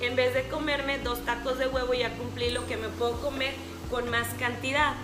En 0.00 0.16
vez 0.16 0.34
de 0.34 0.48
comerme 0.48 0.98
dos 0.98 1.24
tacos 1.24 1.58
de 1.58 1.68
huevo, 1.68 1.92
ya 1.94 2.10
cumplí 2.16 2.50
lo 2.50 2.66
que 2.66 2.76
me 2.76 2.88
puedo 2.88 3.20
comer 3.20 3.54
con 3.94 4.10
más 4.10 4.26
cantidad. 4.40 4.94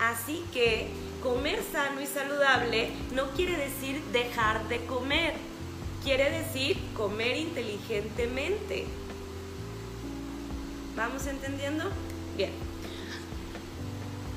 Así 0.00 0.44
que 0.52 0.88
comer 1.22 1.62
sano 1.70 2.00
y 2.00 2.06
saludable 2.08 2.90
no 3.14 3.30
quiere 3.30 3.56
decir 3.56 4.02
dejar 4.12 4.66
de 4.66 4.84
comer, 4.86 5.34
quiere 6.02 6.28
decir 6.28 6.76
comer 6.96 7.36
inteligentemente. 7.36 8.86
¿Vamos 10.96 11.24
entendiendo? 11.28 11.84
Bien. 12.36 12.50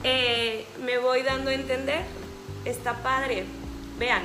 Eh, 0.04 0.68
me 0.84 1.00
voy 1.00 1.24
dando 1.24 1.50
a 1.50 1.56
entender. 1.56 2.04
Está 2.64 3.02
padre. 3.02 3.46
Vean, 3.98 4.22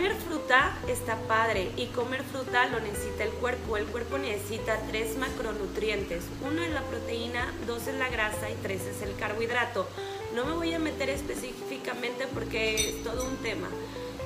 comer 0.00 0.16
fruta 0.16 0.74
está 0.88 1.14
padre 1.28 1.72
y 1.76 1.88
comer 1.88 2.22
fruta 2.22 2.64
lo 2.68 2.80
necesita 2.80 3.22
el 3.22 3.32
cuerpo. 3.32 3.76
El 3.76 3.84
cuerpo 3.84 4.16
necesita 4.16 4.80
tres 4.88 5.18
macronutrientes. 5.18 6.24
Uno 6.40 6.62
es 6.62 6.70
la 6.70 6.80
proteína, 6.84 7.52
dos 7.66 7.86
es 7.86 7.96
la 7.96 8.08
grasa 8.08 8.48
y 8.48 8.54
tres 8.62 8.80
es 8.86 9.02
el 9.02 9.14
carbohidrato. 9.16 9.86
No 10.34 10.46
me 10.46 10.54
voy 10.54 10.72
a 10.72 10.78
meter 10.78 11.10
específicamente 11.10 12.26
porque 12.32 12.76
es 12.76 13.04
todo 13.04 13.26
un 13.26 13.36
tema. 13.42 13.68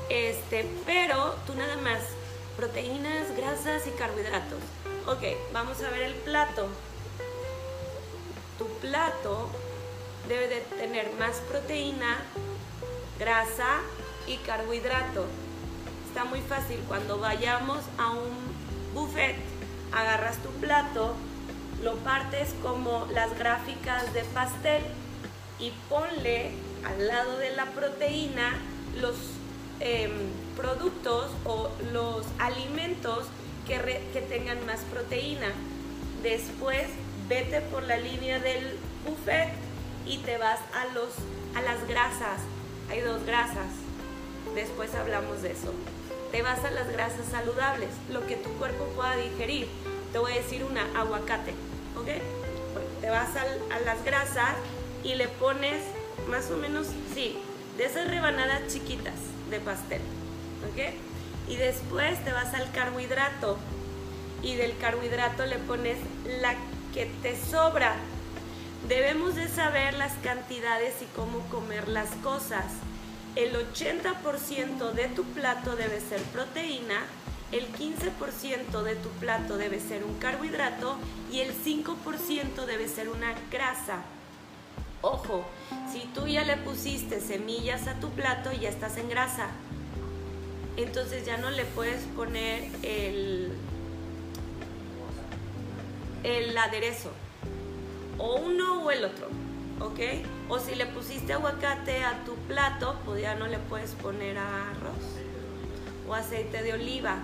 Este, 0.08 0.64
pero 0.86 1.34
tú 1.44 1.56
nada 1.56 1.76
más, 1.78 2.04
proteínas, 2.56 3.36
grasas 3.36 3.84
y 3.88 3.90
carbohidratos. 3.98 4.60
Ok, 5.08 5.24
vamos 5.52 5.82
a 5.82 5.90
ver 5.90 6.02
el 6.02 6.14
plato. 6.14 6.68
Tu 8.58 8.68
plato 8.78 9.48
debe 10.28 10.46
de 10.46 10.60
tener 10.78 11.10
más 11.18 11.38
proteína, 11.48 12.22
grasa 13.18 13.80
y 14.28 14.36
carbohidrato 14.36 15.26
está 16.14 16.26
muy 16.26 16.42
fácil. 16.42 16.78
Cuando 16.87 17.18
vayamos 17.18 17.80
a 17.99 18.12
un 18.12 18.94
buffet, 18.94 19.35
agarras 19.90 20.37
tu 20.38 20.50
plato, 20.61 21.16
lo 21.83 21.97
partes 21.97 22.54
como 22.62 23.09
las 23.12 23.37
gráficas 23.37 24.14
de 24.14 24.23
pastel 24.23 24.85
y 25.59 25.73
ponle 25.88 26.52
al 26.85 27.09
lado 27.09 27.37
de 27.38 27.50
la 27.56 27.66
proteína 27.66 28.52
los 29.00 29.16
em, 29.80 30.12
productos 30.56 31.33
o 31.44 31.68
los 31.92 32.25
alimentos 32.38 33.25
que, 33.66 33.80
que 34.12 34.21
tengan 34.21 34.64
más 34.66 34.83
proteína. 34.92 35.49
Después 36.23 36.87
vete 37.28 37.61
por 37.61 37.83
la 37.83 37.97
línea 37.97 38.38
del 38.38 38.78
buffet 39.04 39.49
y 40.06 40.18
te 40.18 40.38
vas 40.38 40.61
a, 40.75 40.94
los, 40.94 41.09
a 41.56 41.62
las 41.62 41.85
grasas. 41.88 42.38
Hay 42.88 43.00
dos 43.00 43.26
grasas. 43.26 43.73
Después 44.54 44.94
hablamos 44.94 45.42
de 45.42 45.50
eso 45.50 45.73
te 46.34 46.42
vas 46.42 46.64
a 46.64 46.72
las 46.72 46.90
grasas 46.90 47.26
saludables, 47.30 47.90
lo 48.10 48.26
que 48.26 48.34
tu 48.34 48.50
cuerpo 48.54 48.86
pueda 48.96 49.14
digerir. 49.14 49.68
Te 50.10 50.18
voy 50.18 50.32
a 50.32 50.34
decir 50.34 50.64
una, 50.64 50.82
aguacate, 50.98 51.52
¿ok? 51.96 52.08
te 53.00 53.08
vas 53.08 53.28
a, 53.36 53.78
las 53.84 54.04
grasas 54.04 54.56
y 55.04 55.14
le 55.14 55.28
pones 55.28 55.80
más 56.28 56.50
o 56.50 56.56
menos, 56.56 56.88
sí, 57.14 57.38
de 57.76 57.84
esas 57.84 58.08
rebanadas 58.08 58.62
chiquitas 58.66 59.14
de 59.48 59.60
pastel, 59.60 60.00
¿ok? 60.72 60.94
Y 61.46 61.54
después 61.54 62.24
te 62.24 62.32
vas 62.32 62.52
al 62.52 62.68
carbohidrato 62.72 63.56
y 64.42 64.56
del 64.56 64.76
carbohidrato 64.78 65.46
le 65.46 65.58
pones 65.58 65.98
la 66.40 66.56
que 66.92 67.06
te 67.22 67.36
sobra. 67.36 67.94
Debemos 68.88 69.36
de 69.36 69.46
saber 69.46 69.94
las 69.94 70.14
cantidades 70.14 70.94
y 71.00 71.04
cómo 71.14 71.38
comer 71.48 71.86
las 71.86 72.10
cosas. 72.24 72.64
El 73.36 73.52
80% 73.52 74.92
de 74.92 75.08
tu 75.08 75.24
plato 75.24 75.74
debe 75.74 76.00
ser 76.00 76.22
proteína, 76.22 77.00
el 77.50 77.66
15% 77.66 78.82
de 78.82 78.94
tu 78.94 79.08
plato 79.10 79.56
debe 79.56 79.80
ser 79.80 80.04
un 80.04 80.14
carbohidrato 80.18 80.96
y 81.32 81.40
el 81.40 81.52
5% 81.52 82.64
debe 82.64 82.88
ser 82.88 83.08
una 83.08 83.34
grasa. 83.50 84.02
Ojo, 85.02 85.44
si 85.92 86.00
tú 86.14 86.28
ya 86.28 86.44
le 86.44 86.56
pusiste 86.58 87.20
semillas 87.20 87.88
a 87.88 87.94
tu 88.00 88.10
plato, 88.10 88.52
ya 88.52 88.68
estás 88.68 88.96
en 88.98 89.08
grasa. 89.08 89.48
Entonces 90.76 91.26
ya 91.26 91.36
no 91.36 91.50
le 91.50 91.64
puedes 91.64 92.04
poner 92.16 92.70
el, 92.82 93.52
el 96.22 96.56
aderezo. 96.56 97.10
O 98.16 98.36
uno 98.36 98.84
o 98.84 98.90
el 98.90 99.04
otro. 99.04 99.28
¿Ok? 99.80 100.00
O 100.48 100.58
si 100.58 100.74
le 100.74 100.86
pusiste 100.86 101.32
aguacate 101.32 102.04
a 102.04 102.24
tu 102.24 102.34
plato, 102.46 102.96
pues 103.04 103.22
ya 103.22 103.34
no 103.34 103.46
le 103.46 103.58
puedes 103.58 103.92
poner 103.92 104.38
arroz. 104.38 105.04
O 106.08 106.14
aceite 106.14 106.62
de 106.62 106.74
oliva. 106.74 107.16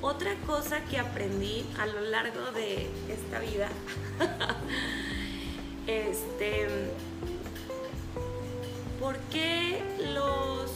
Otra 0.00 0.34
cosa 0.46 0.80
que 0.84 0.98
aprendí 0.98 1.64
a 1.78 1.86
lo 1.86 2.00
largo 2.00 2.52
de 2.52 2.88
esta 3.08 3.40
vida 3.40 3.68
Este, 5.88 6.68
¿Por 9.00 9.16
qué 9.30 9.82
los 10.12 10.70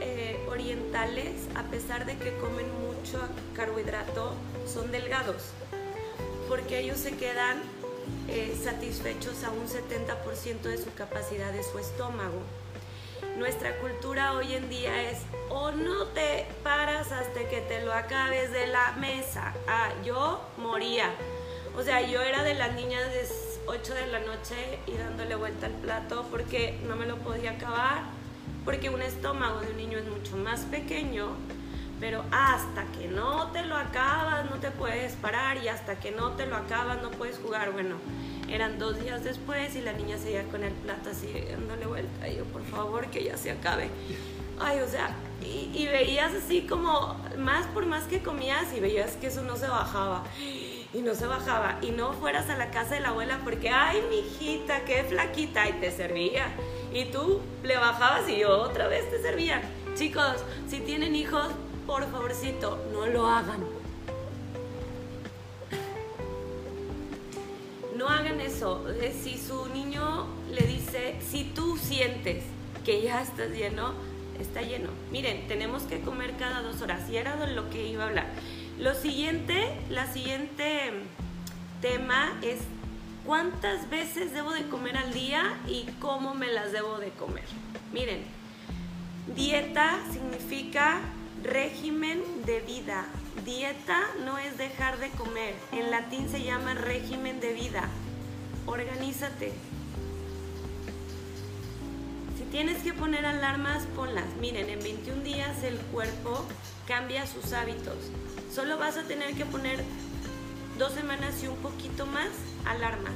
eh, 0.00 0.38
orientales, 0.48 1.48
a 1.56 1.64
pesar 1.64 2.06
de 2.06 2.16
que 2.16 2.36
comen 2.36 2.66
mucho 2.80 3.18
carbohidrato, 3.54 4.34
son 4.72 4.92
delgados? 4.92 5.50
Porque 6.48 6.78
ellos 6.78 6.98
se 6.98 7.16
quedan 7.16 7.60
eh, 8.28 8.56
satisfechos 8.62 9.44
a 9.44 9.50
un 9.50 9.66
70% 9.66 10.62
de 10.62 10.78
su 10.78 10.92
capacidad 10.94 11.52
de 11.52 11.62
su 11.62 11.78
estómago. 11.78 12.42
Nuestra 13.38 13.78
cultura 13.78 14.34
hoy 14.34 14.54
en 14.54 14.68
día 14.68 15.10
es 15.10 15.18
o 15.48 15.70
no 15.70 16.06
te 16.08 16.46
paras 16.62 17.12
hasta 17.12 17.48
que 17.48 17.60
te 17.62 17.84
lo 17.84 17.92
acabes 17.92 18.52
de 18.52 18.66
la 18.66 18.92
mesa. 18.92 19.54
Ah, 19.66 19.90
yo 20.04 20.40
moría. 20.56 21.10
O 21.76 21.82
sea, 21.82 22.00
yo 22.02 22.20
era 22.22 22.42
de 22.42 22.54
las 22.54 22.74
niñas 22.74 23.10
de 23.12 23.26
8 23.66 23.94
de 23.94 24.06
la 24.08 24.18
noche 24.20 24.78
y 24.86 24.92
dándole 24.92 25.36
vuelta 25.36 25.66
al 25.66 25.72
plato 25.74 26.26
porque 26.30 26.78
no 26.86 26.96
me 26.96 27.06
lo 27.06 27.16
podía 27.18 27.52
acabar, 27.52 28.02
porque 28.64 28.90
un 28.90 29.00
estómago 29.00 29.60
de 29.60 29.70
un 29.70 29.76
niño 29.76 29.98
es 29.98 30.08
mucho 30.08 30.36
más 30.36 30.60
pequeño, 30.62 31.28
pero 32.00 32.24
hasta 32.32 32.84
que 32.98 33.08
no 33.08 33.52
te 33.52 33.62
lo 33.62 33.76
acabas 33.76 34.50
no 34.50 34.56
te 34.56 34.70
puedes 34.70 35.12
parar 35.16 35.62
y 35.62 35.68
hasta 35.68 36.00
que 36.00 36.10
no 36.10 36.32
te 36.32 36.46
lo 36.46 36.56
acabas 36.56 37.00
no 37.02 37.10
puedes 37.10 37.38
jugar. 37.38 37.72
Bueno, 37.72 37.96
eran 38.48 38.78
dos 38.78 38.98
días 39.00 39.22
después 39.22 39.76
y 39.76 39.82
la 39.82 39.92
niña 39.92 40.16
seguía 40.18 40.44
con 40.44 40.64
el 40.64 40.72
plato 40.72 41.10
así 41.10 41.28
dándole 41.50 41.86
vuelta 41.86 42.28
y 42.28 42.38
yo, 42.38 42.44
por 42.44 42.64
favor, 42.64 43.06
que 43.08 43.24
ya 43.24 43.36
se 43.36 43.50
acabe. 43.50 43.90
Ay, 44.58 44.80
o 44.80 44.88
sea, 44.88 45.14
y, 45.42 45.70
y 45.74 45.86
veías 45.86 46.32
así 46.34 46.62
como, 46.62 47.16
más 47.38 47.66
por 47.68 47.86
más 47.86 48.04
que 48.04 48.22
comías 48.22 48.72
y 48.74 48.80
veías 48.80 49.12
que 49.12 49.28
eso 49.28 49.42
no 49.42 49.56
se 49.56 49.68
bajaba 49.68 50.24
y 50.92 51.02
no 51.02 51.14
se 51.14 51.26
bajaba. 51.26 51.78
Y 51.82 51.90
no 51.90 52.12
fueras 52.12 52.48
a 52.50 52.56
la 52.56 52.70
casa 52.70 52.94
de 52.94 53.00
la 53.00 53.10
abuela 53.10 53.40
porque, 53.44 53.70
ay, 53.70 54.02
mi 54.08 54.18
hijita, 54.18 54.84
qué 54.84 55.04
flaquita, 55.04 55.68
y 55.68 55.72
te 55.74 55.90
servía. 55.90 56.46
Y 56.92 57.06
tú 57.06 57.40
le 57.62 57.76
bajabas 57.76 58.28
y 58.28 58.38
yo 58.38 58.50
otra 58.60 58.88
vez 58.88 59.08
te 59.10 59.20
servía. 59.22 59.62
Chicos, 59.94 60.44
si 60.68 60.80
tienen 60.80 61.14
hijos, 61.14 61.48
por 61.90 62.08
favorcito, 62.08 62.78
no 62.92 63.04
lo 63.06 63.26
hagan. 63.26 63.64
No 67.96 68.08
hagan 68.08 68.40
eso. 68.40 68.86
Si 69.20 69.36
su 69.36 69.68
niño 69.70 70.28
le 70.52 70.68
dice, 70.68 71.16
si 71.28 71.42
tú 71.42 71.76
sientes 71.76 72.44
que 72.84 73.02
ya 73.02 73.20
estás 73.20 73.50
lleno, 73.50 73.94
está 74.40 74.62
lleno. 74.62 74.90
Miren, 75.10 75.48
tenemos 75.48 75.82
que 75.82 76.00
comer 76.00 76.36
cada 76.38 76.62
dos 76.62 76.80
horas. 76.80 77.10
Y 77.10 77.16
era 77.16 77.34
de 77.34 77.54
lo 77.54 77.68
que 77.70 77.88
iba 77.88 78.04
a 78.04 78.06
hablar. 78.06 78.28
Lo 78.78 78.94
siguiente, 78.94 79.76
la 79.88 80.06
siguiente 80.12 80.92
tema 81.82 82.38
es 82.40 82.60
cuántas 83.26 83.90
veces 83.90 84.32
debo 84.32 84.52
de 84.52 84.62
comer 84.68 84.96
al 84.96 85.12
día 85.12 85.58
y 85.66 85.86
cómo 85.98 86.34
me 86.34 86.52
las 86.52 86.70
debo 86.70 86.98
de 86.98 87.10
comer. 87.10 87.46
Miren, 87.92 88.22
dieta 89.34 89.98
significa 90.12 91.00
régimen 91.42 92.22
de 92.44 92.60
vida. 92.60 93.06
Dieta 93.44 94.00
no 94.24 94.38
es 94.38 94.58
dejar 94.58 94.98
de 94.98 95.10
comer. 95.10 95.54
En 95.72 95.90
latín 95.90 96.28
se 96.28 96.42
llama 96.42 96.74
régimen 96.74 97.40
de 97.40 97.52
vida. 97.52 97.88
Organízate. 98.66 99.52
Si 102.36 102.44
tienes 102.50 102.82
que 102.82 102.92
poner 102.92 103.26
alarmas, 103.26 103.86
ponlas. 103.96 104.26
Miren, 104.40 104.68
en 104.68 104.80
21 104.80 105.22
días 105.22 105.62
el 105.62 105.78
cuerpo 105.78 106.44
cambia 106.86 107.26
sus 107.26 107.52
hábitos. 107.52 107.96
Solo 108.52 108.78
vas 108.78 108.96
a 108.96 109.04
tener 109.04 109.34
que 109.34 109.46
poner 109.46 109.82
dos 110.78 110.92
semanas 110.92 111.42
y 111.42 111.46
un 111.46 111.56
poquito 111.56 112.06
más 112.06 112.28
alarmas. 112.66 113.14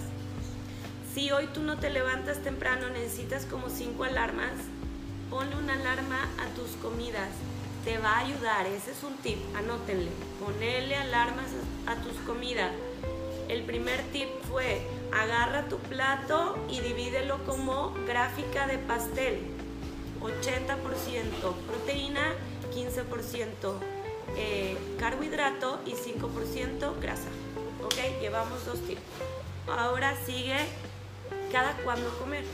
Si 1.14 1.30
hoy 1.30 1.46
tú 1.52 1.62
no 1.62 1.78
te 1.78 1.90
levantas 1.90 2.42
temprano, 2.42 2.90
necesitas 2.90 3.44
como 3.44 3.68
cinco 3.68 4.04
alarmas, 4.04 4.52
ponle 5.30 5.56
una 5.56 5.74
alarma 5.74 6.28
a 6.40 6.54
tus 6.54 6.70
comidas. 6.82 7.28
Te 7.84 7.98
va 7.98 8.16
a 8.16 8.18
ayudar, 8.20 8.66
ese 8.66 8.92
es 8.92 9.02
un 9.02 9.14
tip, 9.18 9.38
anótenle. 9.54 10.10
Ponerle 10.42 10.96
alarmas 10.96 11.50
a 11.86 11.96
tus 11.96 12.14
comidas. 12.26 12.72
El 13.48 13.62
primer 13.64 14.00
tip 14.04 14.28
fue, 14.50 14.80
agarra 15.12 15.68
tu 15.68 15.76
plato 15.76 16.56
y 16.70 16.80
divídelo 16.80 17.44
como 17.44 17.92
gráfica 18.06 18.66
de 18.66 18.78
pastel. 18.78 19.38
80% 20.22 21.54
proteína, 21.66 22.32
15% 22.74 23.74
eh, 24.38 24.78
carbohidrato 24.98 25.80
y 25.84 25.92
5% 25.92 27.00
grasa. 27.02 27.28
¿Ok? 27.84 28.18
Llevamos 28.18 28.64
dos 28.64 28.80
tipos. 28.80 29.04
Ahora 29.68 30.16
sigue 30.24 30.56
cada 31.52 31.74
cuándo 31.84 32.08
comer. 32.18 32.44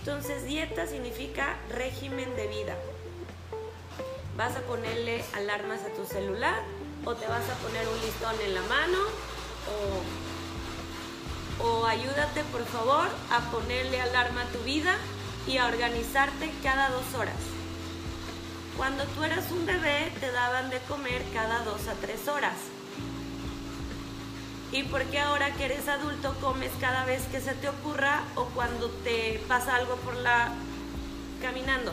Entonces 0.00 0.44
dieta 0.44 0.88
significa 0.88 1.56
régimen 1.70 2.34
de 2.34 2.48
vida. 2.48 2.76
Vas 4.36 4.54
a 4.54 4.60
ponerle 4.60 5.24
alarmas 5.34 5.80
a 5.80 5.88
tu 5.94 6.04
celular 6.04 6.62
o 7.06 7.14
te 7.14 7.26
vas 7.26 7.48
a 7.48 7.54
poner 7.54 7.88
un 7.88 7.98
listón 8.00 8.34
en 8.44 8.54
la 8.54 8.60
mano 8.62 8.98
o, 11.62 11.86
ayúdate 11.86 12.44
por 12.52 12.64
favor 12.66 13.08
a 13.30 13.40
ponerle 13.50 14.00
alarma 14.00 14.42
a 14.42 14.46
tu 14.46 14.58
vida 14.58 14.94
y 15.46 15.56
a 15.56 15.66
organizarte 15.66 16.52
cada 16.62 16.90
dos 16.90 17.14
horas. 17.14 17.36
Cuando 18.76 19.04
tú 19.04 19.24
eras 19.24 19.50
un 19.52 19.64
bebé 19.64 20.12
te 20.20 20.30
daban 20.30 20.68
de 20.68 20.80
comer 20.80 21.22
cada 21.32 21.60
dos 21.64 21.88
a 21.88 21.94
tres 21.94 22.28
horas. 22.28 22.56
¿Y 24.70 24.82
por 24.82 25.02
qué 25.04 25.20
ahora 25.20 25.50
que 25.54 25.64
eres 25.64 25.88
adulto 25.88 26.34
comes 26.42 26.72
cada 26.78 27.06
vez 27.06 27.22
que 27.32 27.40
se 27.40 27.54
te 27.54 27.70
ocurra 27.70 28.22
o 28.34 28.44
cuando 28.46 28.90
te 28.90 29.40
pasa 29.48 29.76
algo 29.76 29.96
por 29.96 30.14
la 30.16 30.52
caminando? 31.40 31.92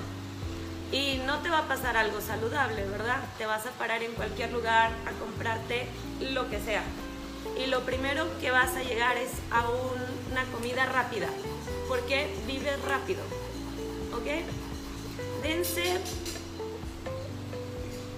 Y 0.94 1.20
no 1.26 1.40
te 1.40 1.50
va 1.50 1.58
a 1.58 1.68
pasar 1.68 1.98
algo 1.98 2.22
saludable, 2.22 2.86
¿verdad? 2.86 3.18
Te 3.40 3.48
vas 3.48 3.66
a 3.66 3.72
parar 3.72 4.04
en 4.04 4.14
cualquier 4.14 4.54
lugar 4.54 4.92
a 5.08 5.12
comprarte 5.20 5.88
lo 6.22 6.48
que 6.52 6.60
sea. 6.60 6.84
Y 7.58 7.66
lo 7.66 7.82
primero 7.82 8.28
que 8.40 8.52
vas 8.52 8.76
a 8.76 8.84
llegar 8.84 9.18
es 9.18 9.32
a 9.50 9.68
una 9.70 10.44
comida 10.54 10.86
rápida, 10.86 11.28
porque 11.88 12.32
vives 12.46 12.80
rápido. 12.86 13.24
¿Ok? 14.14 14.46
Dense 15.42 16.00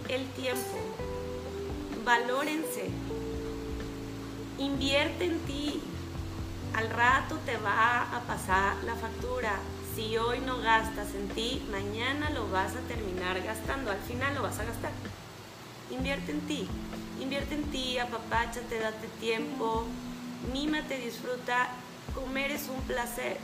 el 0.09 0.27
tiempo. 0.31 0.77
Valórense. 2.03 2.89
Invierte 4.59 5.23
en 5.23 5.39
ti. 5.39 5.81
Al 6.73 6.89
rato 6.89 7.37
te 7.45 7.55
va 7.55 8.01
a 8.01 8.19
pasar 8.27 8.75
la 8.83 8.95
factura. 8.95 9.59
Si 9.95 10.17
hoy 10.17 10.39
no 10.39 10.59
gastas 10.59 11.15
en 11.15 11.29
ti, 11.29 11.65
mañana 11.71 12.29
lo 12.31 12.49
vas 12.49 12.75
a 12.75 12.79
terminar 12.81 13.41
gastando. 13.41 13.91
Al 13.91 13.99
final 13.99 14.35
lo 14.35 14.43
vas 14.43 14.59
a 14.59 14.65
gastar. 14.65 14.91
Invierte 15.89 16.31
en 16.31 16.41
ti. 16.41 16.67
Invierte 17.21 17.55
en 17.55 17.63
ti, 17.71 17.97
apapáchate, 17.97 18.79
date 18.79 19.07
tiempo. 19.19 19.85
Mímate, 20.51 20.99
disfruta. 20.99 21.69
Comer 22.13 22.51
es 22.51 22.67
un 22.67 22.81
placer. 22.81 23.37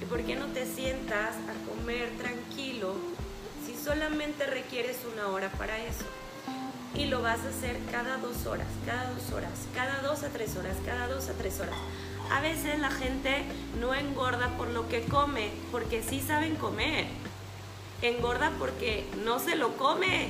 ¿Y 0.00 0.04
por 0.04 0.22
qué 0.22 0.36
no 0.36 0.46
te 0.46 0.64
sientas 0.64 1.34
a 1.34 1.68
comer 1.68 2.10
tranquilo 2.18 2.94
solamente 3.82 4.46
requieres 4.46 4.98
una 5.12 5.28
hora 5.28 5.50
para 5.52 5.78
eso. 5.78 6.04
Y 6.94 7.06
lo 7.06 7.22
vas 7.22 7.40
a 7.40 7.48
hacer 7.48 7.78
cada 7.90 8.18
dos 8.18 8.46
horas, 8.46 8.66
cada 8.84 9.10
dos 9.10 9.30
horas, 9.32 9.52
cada 9.74 10.02
dos 10.02 10.22
a 10.22 10.28
tres 10.28 10.56
horas, 10.56 10.76
cada 10.84 11.06
dos 11.08 11.28
a 11.28 11.32
tres 11.34 11.60
horas. 11.60 11.74
A 12.30 12.40
veces 12.40 12.78
la 12.78 12.90
gente 12.90 13.42
no 13.80 13.92
engorda 13.92 14.56
por 14.56 14.68
lo 14.68 14.88
que 14.88 15.02
come, 15.02 15.50
porque 15.72 16.02
sí 16.02 16.20
saben 16.20 16.54
comer. 16.54 17.06
Engorda 18.02 18.52
porque 18.58 19.04
no 19.24 19.40
se 19.40 19.56
lo 19.56 19.76
come. 19.76 20.28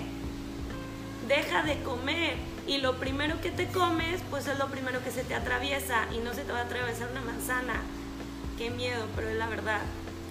deja 1.28 1.62
de 1.62 1.80
comer 1.82 2.34
y 2.66 2.78
lo 2.78 2.96
primero 2.96 3.40
que 3.40 3.50
te 3.50 3.68
comes, 3.68 4.20
pues 4.30 4.48
es 4.48 4.58
lo 4.58 4.66
primero 4.68 5.04
que 5.04 5.10
se 5.10 5.22
te 5.22 5.34
atraviesa 5.34 6.06
y 6.12 6.18
no 6.18 6.34
se 6.34 6.42
te 6.42 6.52
va 6.52 6.60
a 6.60 6.62
atravesar 6.62 7.10
una 7.10 7.20
manzana. 7.20 7.74
Qué 8.58 8.70
miedo, 8.70 9.06
pero 9.14 9.28
es 9.28 9.36
la 9.36 9.46
verdad. 9.46 9.80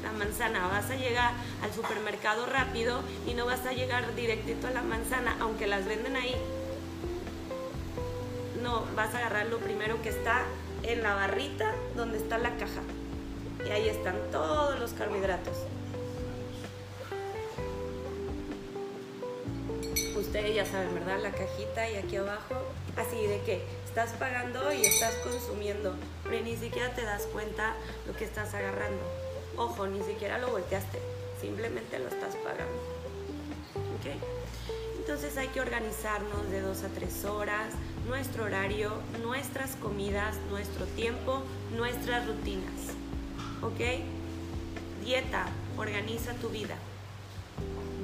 La 0.04 0.12
manzana, 0.14 0.68
vas 0.68 0.90
a 0.90 0.96
llegar 0.96 1.34
al 1.62 1.74
supermercado 1.74 2.46
rápido 2.46 3.02
y 3.28 3.34
no 3.34 3.46
vas 3.46 3.66
a 3.66 3.74
llegar 3.74 4.16
directito 4.16 4.68
a 4.68 4.72
la 4.72 4.82
manzana, 4.82 5.38
aunque 5.40 5.68
las 5.68 5.86
venden 5.86 6.16
ahí. 6.16 6.36
No, 8.62 8.86
vas 8.96 9.14
a 9.14 9.20
agarrar 9.20 9.48
lo 9.48 9.60
primero 9.60 10.02
que 10.02 10.10
está 10.10 10.44
en 10.92 11.04
la 11.04 11.14
barrita 11.14 11.74
donde 11.96 12.18
está 12.18 12.38
la 12.38 12.56
caja. 12.58 12.82
Y 13.66 13.70
ahí 13.70 13.90
están 13.90 14.16
todos 14.32 14.80
los 14.80 14.94
carbohidratos. 14.94 15.58
Ustedes 20.18 20.56
ya 20.56 20.66
saben, 20.66 20.94
¿verdad? 20.94 21.20
La 21.22 21.32
cajita 21.32 21.90
y 21.90 21.96
aquí 21.96 22.16
abajo, 22.18 22.56
así 22.98 23.26
de 23.26 23.42
que 23.42 23.64
estás 23.86 24.12
pagando 24.14 24.72
y 24.72 24.86
estás 24.86 25.14
consumiendo, 25.16 25.94
pero 26.24 26.44
ni 26.44 26.56
siquiera 26.56 26.94
te 26.94 27.04
das 27.04 27.24
cuenta 27.34 27.76
lo 28.06 28.14
que 28.16 28.26
estás 28.26 28.54
agarrando. 28.54 29.02
Ojo, 29.58 29.88
ni 29.88 30.02
siquiera 30.04 30.38
lo 30.38 30.50
volteaste, 30.50 31.00
simplemente 31.42 32.00
lo 32.00 32.08
estás 32.08 32.36
pagando. 32.36 32.82
¿Ok? 33.98 34.20
Entonces 35.00 35.38
hay 35.38 35.48
que 35.48 35.62
organizarnos 35.62 36.50
de 36.52 36.62
dos 36.62 36.84
a 36.84 36.90
tres 36.90 37.26
horas, 37.26 37.74
nuestro 38.10 38.46
horario, 38.46 38.92
nuestras 39.22 39.76
comidas, 39.76 40.36
nuestro 40.50 40.86
tiempo, 40.88 41.44
nuestras 41.78 42.26
rutinas. 42.28 42.96
¿Ok? 43.62 44.04
Dieta, 45.06 45.46
organiza 45.78 46.34
tu 46.34 46.50
vida. 46.50 46.76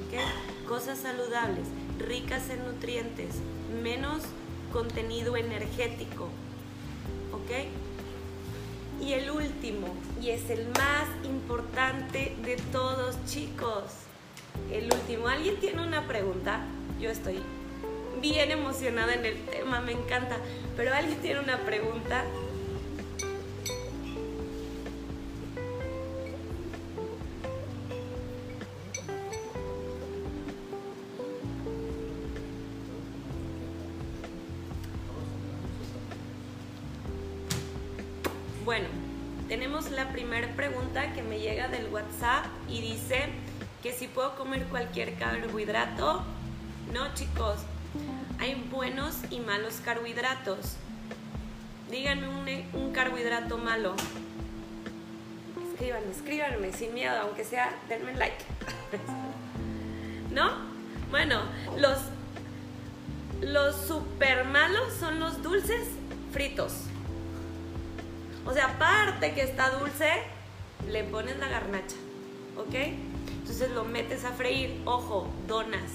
¿Ok? 0.06 0.68
Cosas 0.68 1.00
saludables, 1.00 1.66
ricas 1.98 2.48
en 2.50 2.64
nutrientes, 2.64 3.34
menos 3.82 4.22
contenido 4.72 5.36
energético. 5.36 6.28
¿Ok? 7.32 7.66
Y 9.04 9.12
el 9.12 9.30
último, 9.30 9.88
y 10.22 10.30
es 10.30 10.48
el 10.50 10.68
más 10.68 11.08
importante 11.24 12.36
de 12.44 12.56
todos, 12.70 13.16
chicos. 13.26 13.82
El 14.70 14.84
último, 14.84 15.26
¿alguien 15.26 15.56
tiene 15.56 15.82
una 15.82 16.06
pregunta? 16.06 16.64
Yo 17.00 17.10
estoy 17.10 17.40
bien 18.20 18.50
emocionada 18.50 19.14
en 19.14 19.24
el 19.24 19.36
tema, 19.46 19.80
me 19.80 19.92
encanta. 19.92 20.36
Pero 20.76 20.94
alguien 20.94 21.18
tiene 21.20 21.40
una 21.40 21.58
pregunta. 21.58 22.24
Bueno, 38.64 38.88
tenemos 39.48 39.92
la 39.92 40.10
primera 40.10 40.48
pregunta 40.56 41.12
que 41.12 41.22
me 41.22 41.38
llega 41.38 41.68
del 41.68 41.86
WhatsApp 41.86 42.46
y 42.68 42.80
dice 42.80 43.28
que 43.80 43.92
si 43.92 44.08
puedo 44.08 44.34
comer 44.34 44.64
cualquier 44.64 45.14
carbohidrato. 45.14 46.24
No, 46.92 47.14
chicos, 47.14 47.60
hay 48.46 48.54
buenos 48.70 49.16
y 49.30 49.40
malos 49.40 49.80
carbohidratos. 49.84 50.76
Díganme 51.90 52.28
un, 52.28 52.80
un 52.80 52.92
carbohidrato 52.92 53.58
malo. 53.58 53.96
Escríbanme, 55.72 56.12
escríbanme, 56.12 56.72
sin 56.72 56.94
miedo, 56.94 57.16
aunque 57.22 57.44
sea, 57.44 57.74
denme 57.88 58.14
like. 58.14 58.44
¿No? 60.30 60.52
Bueno, 61.10 61.40
los, 61.76 61.98
los 63.40 63.74
super 63.84 64.44
malos 64.44 64.92
son 65.00 65.18
los 65.18 65.42
dulces 65.42 65.88
fritos. 66.32 66.72
O 68.44 68.52
sea, 68.52 68.66
aparte 68.66 69.34
que 69.34 69.42
está 69.42 69.70
dulce, 69.70 70.08
le 70.88 71.02
pones 71.02 71.36
la 71.38 71.48
garnacha, 71.48 71.96
¿ok? 72.56 72.74
Entonces 73.40 73.72
lo 73.72 73.84
metes 73.84 74.24
a 74.24 74.30
freír, 74.30 74.82
ojo, 74.84 75.28
donas. 75.48 75.90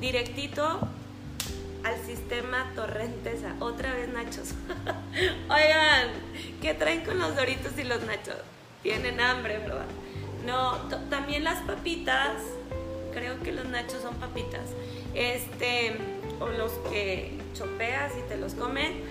Directito 0.00 0.88
al 1.84 1.98
sistema 2.04 2.70
Torrentesa. 2.74 3.54
Otra 3.60 3.94
vez 3.94 4.08
nachos. 4.08 4.54
Oigan, 5.50 6.10
¿qué 6.60 6.74
traen 6.74 7.04
con 7.04 7.18
los 7.18 7.34
doritos 7.36 7.72
y 7.78 7.84
los 7.84 8.02
nachos? 8.02 8.36
Tienen 8.82 9.20
hambre, 9.20 9.58
¿verdad? 9.58 9.86
No, 10.46 10.76
también 11.10 11.44
las 11.44 11.60
papitas. 11.62 12.34
Creo 13.12 13.40
que 13.40 13.52
los 13.52 13.66
nachos 13.66 14.02
son 14.02 14.14
papitas. 14.16 14.70
Este, 15.14 15.96
o 16.40 16.48
los 16.48 16.72
que 16.90 17.38
chopeas 17.54 18.12
y 18.18 18.28
te 18.28 18.36
los 18.36 18.54
comen. 18.54 19.02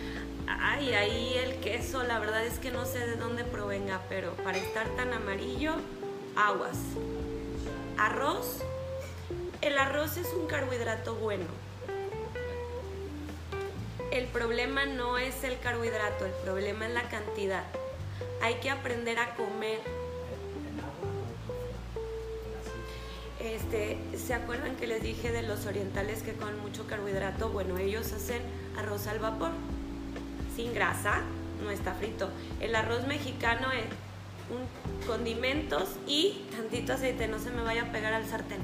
Ay, 0.48 0.94
ahí 0.94 1.34
el 1.38 1.56
queso, 1.56 2.04
la 2.04 2.20
verdad 2.20 2.46
es 2.46 2.60
que 2.60 2.72
no 2.72 2.86
sé 2.86 3.00
de 3.00 3.16
dónde 3.16 3.46
provenga, 3.46 4.02
pero 4.10 4.34
para 4.44 4.58
estar 4.58 4.88
tan 4.96 5.14
amarillo, 5.14 5.74
aguas. 6.36 6.78
Arroz. 7.98 8.62
El 9.62 9.78
arroz 9.78 10.18
es 10.18 10.28
un 10.34 10.48
carbohidrato 10.48 11.16
bueno 11.16 11.46
el 14.12 14.26
problema 14.26 14.86
no 14.86 15.18
es 15.18 15.44
el 15.44 15.58
carbohidrato, 15.60 16.26
el 16.26 16.34
problema 16.44 16.88
es 16.88 16.94
la 16.94 17.10
cantidad. 17.10 17.64
Hay 18.42 18.56
que 18.56 18.70
aprender 18.70 19.20
a 19.20 19.36
comer. 19.36 19.80
Este, 23.40 23.98
¿Se 24.18 24.34
acuerdan 24.34 24.76
que 24.76 24.86
les 24.86 25.02
dije 25.02 25.32
de 25.32 25.42
los 25.42 25.66
orientales 25.66 26.22
que 26.22 26.34
comen 26.34 26.60
mucho 26.60 26.86
carbohidrato? 26.88 27.50
Bueno, 27.50 27.78
ellos 27.78 28.12
hacen 28.14 28.42
arroz 28.78 29.08
al 29.08 29.20
vapor, 29.20 29.52
sin 30.56 30.74
grasa, 30.74 31.22
no 31.64 31.72
está 31.72 31.94
frito. 31.94 32.30
El 32.60 32.76
arroz 32.76 33.08
mexicano 33.08 33.72
es 33.72 33.86
un 34.52 35.08
condimentos 35.08 35.90
y 36.06 36.44
tantito 36.52 36.94
aceite, 36.94 37.28
no 37.28 37.40
se 37.40 37.50
me 37.50 37.62
vaya 37.62 37.84
a 37.84 37.92
pegar 37.92 38.14
al 38.14 38.28
sartén. 38.28 38.60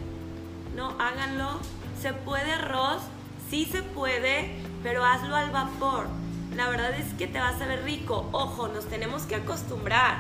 No, 0.76 0.96
háganlo. 1.00 1.60
¿Se 2.00 2.14
puede 2.14 2.52
arroz? 2.52 3.02
Sí 3.50 3.66
se 3.66 3.82
puede, 3.82 4.52
pero 4.88 5.04
hazlo 5.04 5.36
al 5.36 5.52
vapor. 5.52 6.08
La 6.56 6.70
verdad 6.70 6.98
es 6.98 7.14
que 7.16 7.28
te 7.28 7.40
vas 7.40 7.62
a 7.62 7.66
ver 7.66 7.84
rico. 7.84 8.30
Ojo, 8.32 8.70
nos 8.70 8.86
tenemos 8.86 9.24
que 9.24 9.36
acostumbrar. 9.36 10.20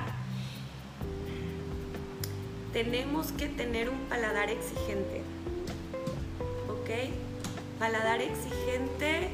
Tenemos 2.73 3.31
que 3.31 3.47
tener 3.47 3.89
un 3.89 3.97
paladar 4.09 4.49
exigente. 4.49 5.21
¿Ok? 6.67 7.13
Paladar 7.79 8.19
exigente 8.21 9.29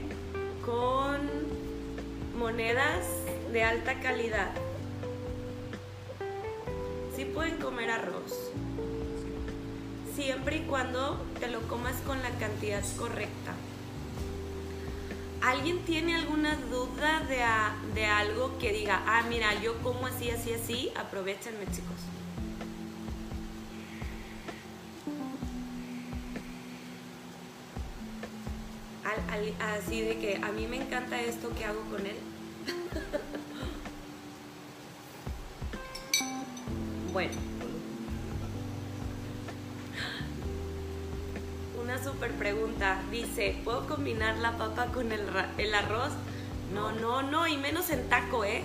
con 0.63 1.17
monedas 2.38 3.04
de 3.52 3.63
alta 3.63 4.00
calidad. 4.02 4.52
Sí 7.15 7.26
pueden 7.26 7.58
comer 7.58 7.89
arroz. 7.89 8.52
Siempre 10.15 10.58
y 10.58 10.62
cuando 10.65 11.17
te 11.39 11.48
lo 11.48 11.60
comas 11.62 11.96
con 12.06 12.22
la 12.22 12.30
cantidad 12.38 12.84
correcta. 13.00 13.56
¿Alguien 15.43 15.84
tiene 15.84 16.15
alguna 16.15 16.56
duda 16.56 17.21
de, 17.93 18.06
algo 18.06 18.58
que 18.60 18.71
diga, 18.71 19.03
ah, 19.06 19.23
mira, 19.27 19.62
yo 19.62 19.77
como 19.84 20.08
así, 20.08 20.29
así, 20.29 20.53
así? 20.53 20.89
Aprovechenme, 20.95 21.65
chicos. 21.65 21.99
así 29.60 30.01
de 30.01 30.17
que 30.17 30.39
a 30.41 30.51
mí 30.51 30.67
me 30.67 30.77
encanta 30.77 31.19
esto 31.19 31.53
que 31.56 31.65
hago 31.65 31.82
con 31.91 32.06
él. 32.06 32.15
bueno. 37.13 37.52
Super 42.03 42.31
pregunta. 42.31 43.01
Dice, 43.11 43.55
¿puedo 43.63 43.87
combinar 43.87 44.37
la 44.37 44.57
papa 44.57 44.87
con 44.87 45.11
el, 45.11 45.21
el 45.57 45.75
arroz? 45.75 46.11
No, 46.73 46.91
no, 46.91 47.21
no, 47.21 47.47
y 47.47 47.57
menos 47.57 47.89
en 47.89 48.07
taco, 48.09 48.43
¿eh? 48.43 48.63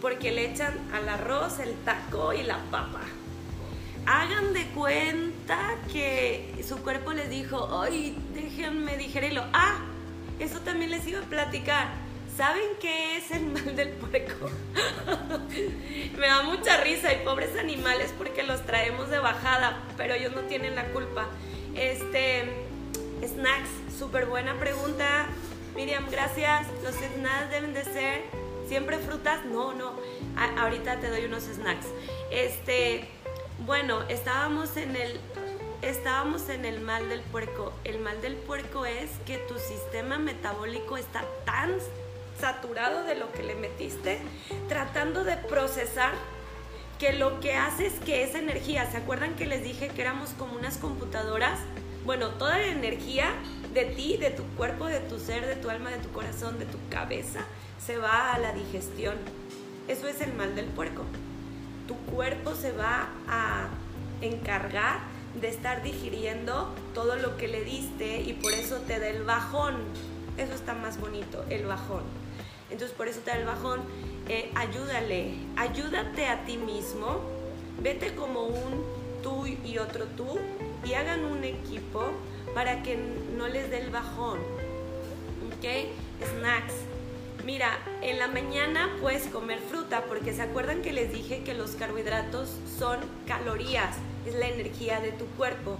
Porque 0.00 0.32
le 0.32 0.50
echan 0.50 0.74
al 0.92 1.08
arroz 1.08 1.58
el 1.60 1.74
taco 1.84 2.32
y 2.32 2.42
la 2.42 2.58
papa. 2.70 3.00
Hagan 4.06 4.52
de 4.52 4.66
cuenta 4.68 5.78
que 5.90 6.62
su 6.66 6.76
cuerpo 6.82 7.12
les 7.12 7.30
dijo, 7.30 7.80
ay, 7.80 8.16
déjenme 8.34 8.98
digerirlo. 8.98 9.44
Ah, 9.52 9.78
eso 10.38 10.60
también 10.60 10.90
les 10.90 11.06
iba 11.06 11.20
a 11.20 11.24
platicar. 11.24 11.88
¿Saben 12.36 12.64
qué 12.80 13.16
es 13.16 13.30
el 13.30 13.46
mal 13.46 13.76
del 13.76 13.90
puerco? 13.90 14.50
Me 16.18 16.26
da 16.26 16.42
mucha 16.42 16.78
risa 16.82 17.12
y 17.14 17.24
pobres 17.24 17.56
animales 17.56 18.12
porque 18.18 18.42
los 18.42 18.66
traemos 18.66 19.08
de 19.08 19.20
bajada, 19.20 19.80
pero 19.96 20.14
ellos 20.14 20.34
no 20.34 20.42
tienen 20.42 20.74
la 20.74 20.86
culpa. 20.86 21.28
Este, 21.74 22.44
snacks, 23.22 23.98
súper 23.98 24.26
buena 24.26 24.54
pregunta. 24.58 25.26
Miriam, 25.74 26.06
gracias. 26.10 26.66
Los 26.82 26.94
snacks 26.94 27.50
deben 27.50 27.74
de 27.74 27.84
ser 27.84 28.22
siempre 28.68 28.98
frutas. 28.98 29.44
No, 29.44 29.74
no. 29.74 29.92
ahorita 30.58 31.00
te 31.00 31.08
doy 31.08 31.24
unos 31.24 31.44
snacks. 31.44 31.86
Este, 32.30 33.08
bueno, 33.66 34.02
estábamos 34.08 34.76
en 34.76 34.96
el 34.96 35.20
estábamos 35.82 36.48
en 36.48 36.64
el 36.64 36.80
mal 36.80 37.08
del 37.08 37.20
puerco. 37.20 37.72
El 37.84 37.98
mal 37.98 38.20
del 38.22 38.36
puerco 38.36 38.86
es 38.86 39.10
que 39.26 39.36
tu 39.38 39.58
sistema 39.58 40.18
metabólico 40.18 40.96
está 40.96 41.24
tan 41.44 41.72
saturado 42.40 43.04
de 43.04 43.14
lo 43.14 43.30
que 43.32 43.42
le 43.42 43.54
metiste, 43.54 44.18
tratando 44.68 45.24
de 45.24 45.36
procesar 45.36 46.12
que 47.04 47.12
lo 47.12 47.38
que 47.38 47.52
hace 47.52 47.86
es 47.86 47.92
que 48.00 48.22
esa 48.22 48.38
energía, 48.38 48.90
¿se 48.90 48.96
acuerdan 48.96 49.34
que 49.34 49.44
les 49.44 49.62
dije 49.62 49.88
que 49.88 50.00
éramos 50.00 50.30
como 50.38 50.56
unas 50.56 50.78
computadoras? 50.78 51.60
Bueno, 52.06 52.30
toda 52.30 52.56
la 52.56 52.68
energía 52.68 53.26
de 53.74 53.84
ti, 53.84 54.16
de 54.16 54.30
tu 54.30 54.42
cuerpo, 54.56 54.86
de 54.86 55.00
tu 55.00 55.18
ser, 55.18 55.46
de 55.46 55.54
tu 55.54 55.68
alma, 55.68 55.90
de 55.90 55.98
tu 55.98 56.08
corazón, 56.12 56.58
de 56.58 56.64
tu 56.64 56.78
cabeza, 56.88 57.40
se 57.78 57.98
va 57.98 58.32
a 58.32 58.38
la 58.38 58.54
digestión. 58.54 59.16
Eso 59.86 60.08
es 60.08 60.22
el 60.22 60.32
mal 60.32 60.56
del 60.56 60.64
puerco. 60.64 61.02
Tu 61.86 61.94
cuerpo 62.10 62.54
se 62.54 62.72
va 62.72 63.10
a 63.28 63.68
encargar 64.22 65.00
de 65.38 65.48
estar 65.48 65.82
digiriendo 65.82 66.74
todo 66.94 67.16
lo 67.16 67.36
que 67.36 67.48
le 67.48 67.64
diste 67.64 68.22
y 68.22 68.32
por 68.32 68.54
eso 68.54 68.78
te 68.78 68.98
da 68.98 69.08
el 69.08 69.24
bajón. 69.24 69.74
Eso 70.38 70.54
está 70.54 70.72
más 70.72 70.98
bonito, 70.98 71.44
el 71.50 71.66
bajón. 71.66 72.04
Entonces 72.70 72.96
por 72.96 73.08
eso 73.08 73.20
te 73.20 73.30
da 73.30 73.36
el 73.36 73.44
bajón. 73.44 73.82
Eh, 74.28 74.50
ayúdale, 74.54 75.34
ayúdate 75.56 76.26
a 76.26 76.44
ti 76.44 76.56
mismo. 76.56 77.20
Vete 77.80 78.14
como 78.14 78.44
un 78.44 78.84
tú 79.22 79.46
y 79.46 79.78
otro 79.78 80.06
tú 80.16 80.38
y 80.84 80.94
hagan 80.94 81.24
un 81.24 81.44
equipo 81.44 82.04
para 82.54 82.82
que 82.82 82.98
no 83.36 83.48
les 83.48 83.70
dé 83.70 83.80
el 83.80 83.90
bajón. 83.90 84.38
¿Ok? 85.48 85.64
Snacks. 86.24 86.74
Mira, 87.44 87.78
en 88.00 88.18
la 88.18 88.28
mañana 88.28 88.88
puedes 89.02 89.26
comer 89.26 89.58
fruta 89.58 90.04
porque 90.08 90.32
se 90.32 90.40
acuerdan 90.40 90.80
que 90.80 90.94
les 90.94 91.12
dije 91.12 91.42
que 91.42 91.52
los 91.52 91.72
carbohidratos 91.72 92.48
son 92.78 93.00
calorías, 93.26 93.96
es 94.24 94.34
la 94.34 94.48
energía 94.48 95.00
de 95.00 95.12
tu 95.12 95.26
cuerpo. 95.36 95.76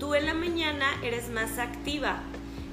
Tú 0.00 0.16
en 0.16 0.26
la 0.26 0.34
mañana 0.34 0.86
eres 1.04 1.28
más 1.30 1.58
activa, 1.58 2.20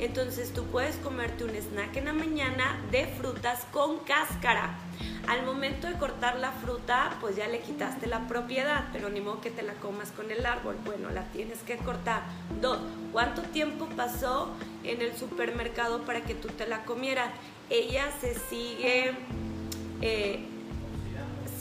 entonces 0.02 0.52
tú 0.52 0.66
puedes 0.66 0.96
comerte 0.98 1.44
un 1.44 1.52
snack 1.52 1.96
en 1.98 2.06
la 2.06 2.14
mañana 2.14 2.82
de 2.92 3.06
frutas 3.06 3.66
con 3.72 4.00
cáscara. 4.00 4.76
Al 5.28 5.46
momento 5.46 5.88
de 5.88 5.94
cortar 5.94 6.40
la 6.40 6.52
fruta, 6.52 7.16
pues 7.22 7.36
ya 7.36 7.48
le 7.48 7.60
quitaste 7.60 8.08
la 8.08 8.28
propiedad, 8.28 8.86
pero 8.92 9.10
ni 9.10 9.22
modo 9.22 9.42
que 9.42 9.52
te 9.52 9.62
la 9.62 9.74
comas 9.76 10.12
con 10.12 10.32
el 10.32 10.46
árbol. 10.46 10.76
Bueno, 10.84 11.12
la 11.12 11.24
tienes 11.26 11.60
que 11.60 11.78
cortar. 11.78 12.24
Dos, 12.60 12.80
¿cuánto 13.12 13.44
tiempo 13.44 13.88
pasó 13.96 14.50
en 14.84 15.02
el 15.02 15.16
supermercado 15.16 16.02
para 16.02 16.22
que 16.22 16.34
tú 16.34 16.48
te 16.48 16.68
la 16.68 16.84
comieras? 16.84 17.32
Ella 17.70 18.12
se 18.20 18.34
sigue... 18.50 19.14
Eh, 20.02 20.51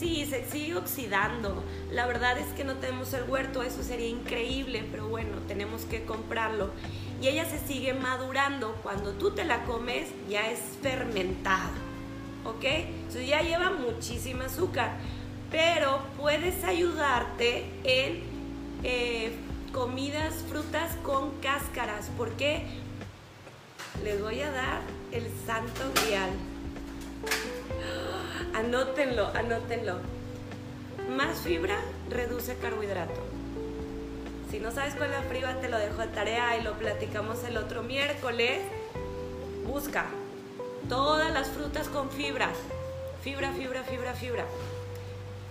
sí, 0.01 0.25
se 0.27 0.43
sigue 0.49 0.75
oxidando. 0.75 1.63
La 1.91 2.07
verdad 2.07 2.35
es 2.39 2.47
que 2.55 2.63
no 2.63 2.73
tenemos 2.77 3.13
el 3.13 3.29
huerto, 3.29 3.61
eso 3.61 3.83
sería 3.83 4.07
increíble, 4.07 4.83
pero 4.89 5.07
bueno, 5.07 5.37
tenemos 5.47 5.83
que 5.83 6.05
comprarlo 6.05 6.71
y 7.21 7.27
ella 7.27 7.45
se 7.45 7.59
sigue 7.59 7.93
madurando. 7.93 8.73
Cuando 8.81 9.11
tú 9.11 9.31
te 9.31 9.45
la 9.45 9.63
comes 9.65 10.09
ya 10.27 10.49
es 10.49 10.59
fermentado, 10.81 11.73
¿ok? 12.45 12.63
Entonces 12.63 13.27
ya 13.27 13.41
lleva 13.43 13.69
muchísima 13.69 14.45
azúcar, 14.45 14.97
pero 15.51 16.01
puedes 16.17 16.63
ayudarte 16.63 17.65
en 17.83 18.23
eh, 18.83 19.35
comidas, 19.71 20.33
frutas 20.49 20.95
con 21.03 21.29
cáscaras, 21.41 22.09
porque 22.17 22.65
les 24.03 24.19
voy 24.19 24.41
a 24.41 24.49
dar 24.49 24.81
el 25.11 25.27
santo 25.45 25.91
grial. 25.93 26.31
Anótenlo, 28.53 29.27
anótenlo. 29.33 29.95
Más 31.09 31.39
fibra 31.39 31.79
reduce 32.09 32.55
carbohidrato. 32.57 33.19
Si 34.49 34.59
no 34.59 34.71
sabes 34.71 34.95
cuál 34.95 35.11
es 35.13 35.19
la 35.19 35.23
fibra, 35.23 35.61
te 35.61 35.69
lo 35.69 35.77
dejo 35.77 36.01
de 36.01 36.07
tarea 36.07 36.57
y 36.57 36.63
lo 36.63 36.73
platicamos 36.73 37.43
el 37.45 37.55
otro 37.55 37.81
miércoles. 37.81 38.59
Busca 39.65 40.07
todas 40.89 41.31
las 41.31 41.47
frutas 41.47 41.87
con 41.87 42.09
fibra. 42.09 42.49
Fibra, 43.23 43.53
fibra, 43.53 43.83
fibra, 43.83 44.13
fibra. 44.13 44.45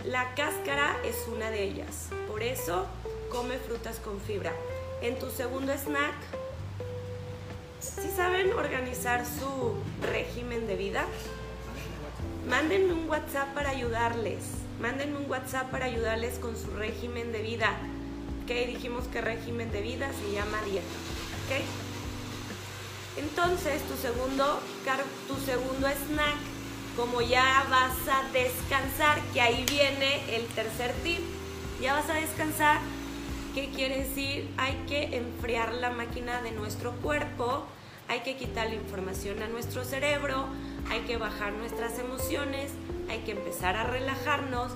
La 0.05 0.35
cáscara 0.35 0.97
es 1.03 1.27
una 1.27 1.51
de 1.51 1.63
ellas. 1.65 2.11
Por 2.29 2.43
eso 2.43 2.87
come 3.31 3.57
frutas 3.57 3.99
con 3.99 4.21
fibra. 4.21 4.53
En 5.01 5.19
tu 5.19 5.31
segundo 5.31 5.73
snack, 5.73 6.15
si 7.81 8.11
saben 8.11 8.53
organizar 8.53 9.25
su 9.25 9.75
régimen 10.13 10.67
de 10.67 10.77
vida, 10.77 11.07
mándenme 12.49 12.93
un 12.93 13.09
WhatsApp 13.09 13.55
para 13.55 13.71
ayudarles. 13.71 14.45
Mándenme 14.81 15.19
un 15.19 15.31
WhatsApp 15.31 15.71
para 15.71 15.87
ayudarles 15.87 16.39
con 16.39 16.57
su 16.57 16.71
régimen 16.71 17.33
de 17.33 17.43
vida 17.43 17.77
dijimos 18.67 19.05
que 19.13 19.21
régimen 19.21 19.71
de 19.71 19.81
vida 19.83 20.11
se 20.13 20.33
llama 20.33 20.61
dieta, 20.65 20.87
¿ok? 21.47 21.63
Entonces, 23.19 23.83
tu 23.83 23.97
segundo, 23.97 24.61
tu 25.29 25.37
segundo 25.45 25.87
snack, 25.87 26.37
como 26.97 27.21
ya 27.21 27.67
vas 27.71 27.97
a 28.09 28.29
descansar, 28.33 29.21
que 29.33 29.41
ahí 29.41 29.65
viene 29.69 30.37
el 30.37 30.47
tercer 30.47 30.93
tip, 31.05 31.21
ya 31.81 31.95
vas 31.95 32.09
a 32.11 32.15
descansar, 32.15 32.81
¿qué 33.55 33.71
quiere 33.71 34.05
decir? 34.05 34.49
Hay 34.57 34.75
que 34.89 35.17
enfriar 35.17 35.75
la 35.75 35.91
máquina 35.91 36.43
de 36.43 36.53
nuestro 36.53 36.93
cuerpo, 36.93 37.65
hay 38.09 38.21
que 38.21 38.37
quitar 38.37 38.69
la 38.69 38.75
información 38.75 39.43
a 39.43 39.49
nuestro 39.49 39.85
cerebro, 39.85 40.47
hay 40.91 41.01
que 41.03 41.17
bajar 41.17 41.53
nuestras 41.53 41.99
emociones, 41.99 42.73
hay 43.09 43.21
que 43.21 43.33
empezar 43.33 43.77
a 43.77 43.85
relajarnos 43.85 44.73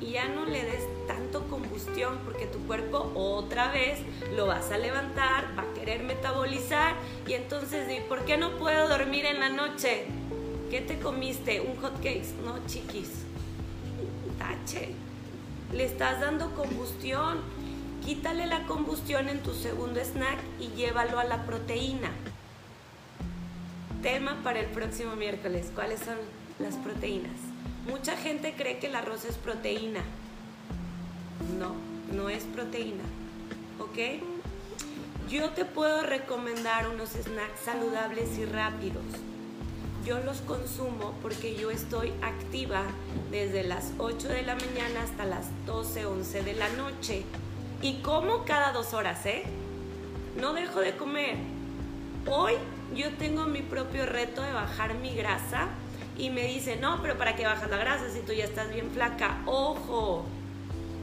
y 0.00 0.12
ya 0.12 0.28
no 0.28 0.44
le 0.44 0.62
des 0.62 0.84
tanto 1.08 1.48
combustión 1.48 2.18
porque 2.24 2.46
tu 2.46 2.58
cuerpo 2.66 3.10
otra 3.14 3.72
vez 3.72 3.98
lo 4.34 4.46
vas 4.46 4.70
a 4.70 4.78
levantar, 4.78 5.46
va 5.58 5.62
a 5.62 5.74
querer 5.74 6.02
metabolizar 6.02 6.94
y 7.26 7.32
entonces, 7.32 7.90
¿y 7.90 8.00
por 8.08 8.24
qué 8.24 8.36
no 8.36 8.52
puedo 8.58 8.88
dormir 8.88 9.24
en 9.24 9.40
la 9.40 9.48
noche? 9.48 10.06
¿Qué 10.70 10.80
te 10.80 10.98
comiste? 10.98 11.60
¿Un 11.60 11.76
hot 11.76 11.96
cake? 11.96 12.24
No, 12.44 12.58
chiquis. 12.66 13.10
Tache. 14.38 14.90
Le 15.72 15.84
estás 15.84 16.20
dando 16.20 16.54
combustión. 16.54 17.40
Quítale 18.04 18.46
la 18.46 18.66
combustión 18.66 19.28
en 19.28 19.42
tu 19.42 19.52
segundo 19.52 20.00
snack 20.00 20.38
y 20.60 20.68
llévalo 20.76 21.18
a 21.18 21.24
la 21.24 21.44
proteína. 21.44 22.10
Tema 24.02 24.36
para 24.44 24.60
el 24.60 24.66
próximo 24.66 25.16
miércoles. 25.16 25.70
¿Cuáles 25.74 26.00
son 26.00 26.16
las 26.58 26.74
proteínas? 26.76 27.32
Mucha 27.88 28.16
gente 28.16 28.54
cree 28.56 28.78
que 28.78 28.88
el 28.88 28.94
arroz 28.94 29.24
es 29.24 29.36
proteína. 29.36 30.00
No, 31.58 31.74
no 32.14 32.28
es 32.28 32.44
proteína. 32.44 33.04
¿Ok? 33.78 34.22
Yo 35.28 35.50
te 35.50 35.64
puedo 35.64 36.02
recomendar 36.02 36.88
unos 36.88 37.10
snacks 37.10 37.60
saludables 37.64 38.38
y 38.38 38.44
rápidos. 38.44 39.04
Yo 40.04 40.20
los 40.20 40.40
consumo 40.42 41.14
porque 41.20 41.56
yo 41.56 41.72
estoy 41.72 42.12
activa 42.22 42.84
desde 43.32 43.64
las 43.64 43.92
8 43.98 44.28
de 44.28 44.42
la 44.42 44.54
mañana 44.54 45.02
hasta 45.02 45.24
las 45.24 45.46
12, 45.66 46.06
11 46.06 46.42
de 46.42 46.54
la 46.54 46.68
noche. 46.70 47.24
Y 47.82 47.94
como 48.02 48.44
cada 48.44 48.72
dos 48.72 48.94
horas, 48.94 49.26
¿eh? 49.26 49.42
No 50.40 50.52
dejo 50.52 50.80
de 50.80 50.96
comer. 50.96 51.36
Hoy 52.28 52.54
yo 52.94 53.12
tengo 53.14 53.44
mi 53.46 53.62
propio 53.62 54.06
reto 54.06 54.42
de 54.42 54.52
bajar 54.52 54.94
mi 54.94 55.14
grasa 55.14 55.68
y 56.18 56.30
me 56.30 56.46
dice, 56.46 56.76
no, 56.76 57.02
pero 57.02 57.18
¿para 57.18 57.36
qué 57.36 57.44
bajas 57.44 57.70
la 57.70 57.76
grasa 57.76 58.10
si 58.10 58.20
tú 58.20 58.32
ya 58.32 58.44
estás 58.44 58.72
bien 58.72 58.90
flaca? 58.90 59.42
Ojo, 59.46 60.24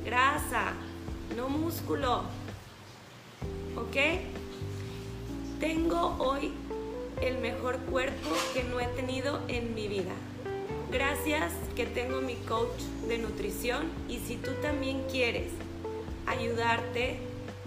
grasa, 0.06 0.74
no 1.36 1.50
músculo. 1.50 2.24
¿Ok? 3.76 3.98
Tengo 5.60 6.16
hoy 6.20 6.54
el 7.22 7.38
mejor 7.38 7.78
cuerpo 7.80 8.30
que 8.54 8.64
no 8.64 8.80
he 8.80 8.88
tenido 8.88 9.40
en 9.48 9.76
mi 9.76 9.88
vida. 9.88 10.14
Gracias 10.92 11.54
que 11.76 11.86
tengo 11.86 12.22
mi 12.22 12.36
coach 12.36 12.82
de 13.08 13.18
nutrición 13.18 13.84
y 14.08 14.20
si 14.20 14.36
tú 14.36 14.52
también 14.62 15.04
quieres 15.12 15.52
ayudarte, 16.28 17.20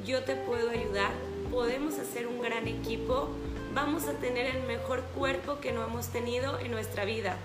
yo 0.05 0.23
te 0.23 0.37
puedo 0.37 0.71
ayudar. 0.71 1.13
Podemos 1.51 1.99
hacer 1.99 2.27
un 2.27 2.41
gran 2.41 2.69
equipo 2.69 3.31
vamos 3.77 4.09
a 4.09 4.15
tener 4.15 4.47
el 4.47 4.63
mejor 4.63 5.03
cuerpo 5.15 5.61
que 5.61 5.71
no 5.71 5.85
hemos 5.85 6.09
tenido 6.09 6.59
en 6.61 6.71
nuestra 6.71 7.05
vida. 7.05 7.37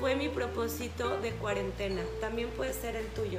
Fue 0.00 0.16
mi 0.16 0.28
propósito 0.28 1.16
de 1.20 1.30
cuarentena, 1.30 2.02
también 2.20 2.48
puede 2.50 2.72
ser 2.72 2.96
el 2.96 3.06
tuyo. 3.06 3.38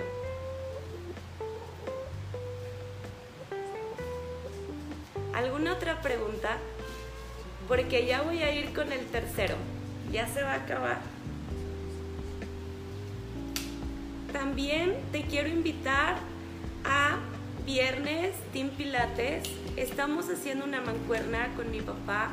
¿Alguna 5.33 5.73
otra 5.73 6.01
pregunta? 6.01 6.57
Porque 7.67 8.05
ya 8.05 8.21
voy 8.21 8.43
a 8.43 8.51
ir 8.53 8.73
con 8.73 8.93
el 8.93 9.05
tercero, 9.07 9.55
ya 10.09 10.25
se 10.25 10.41
va 10.41 10.53
a 10.53 10.63
acabar. 10.63 11.01
También 14.31 14.95
te 15.11 15.23
quiero 15.23 15.49
invitar 15.49 16.15
a 16.85 17.17
viernes 17.69 18.33
Team 18.51 18.69
Pilates 18.69 19.47
estamos 19.75 20.27
haciendo 20.27 20.65
una 20.65 20.81
mancuerna 20.81 21.49
con 21.55 21.69
mi 21.69 21.81
papá. 21.81 22.31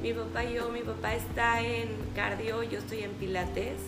Mi 0.00 0.12
papá 0.12 0.44
y 0.44 0.54
yo, 0.54 0.68
mi 0.68 0.82
papá 0.82 1.16
está 1.16 1.60
en 1.60 1.88
cardio, 2.14 2.62
yo 2.62 2.78
estoy 2.78 3.00
en 3.00 3.10
pilates. 3.10 3.80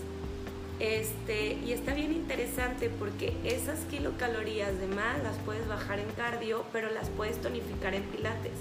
Este, 0.80 1.52
y 1.64 1.70
está 1.70 1.94
bien 1.94 2.12
interesante 2.12 2.90
porque 2.90 3.36
esas 3.44 3.78
kilocalorías 3.88 4.76
de 4.80 4.88
más 4.88 5.22
las 5.22 5.36
puedes 5.44 5.68
bajar 5.68 6.00
en 6.00 6.10
cardio, 6.16 6.64
pero 6.72 6.90
las 6.90 7.08
puedes 7.10 7.40
tonificar 7.40 7.94
en 7.94 8.02
pilates. 8.02 8.58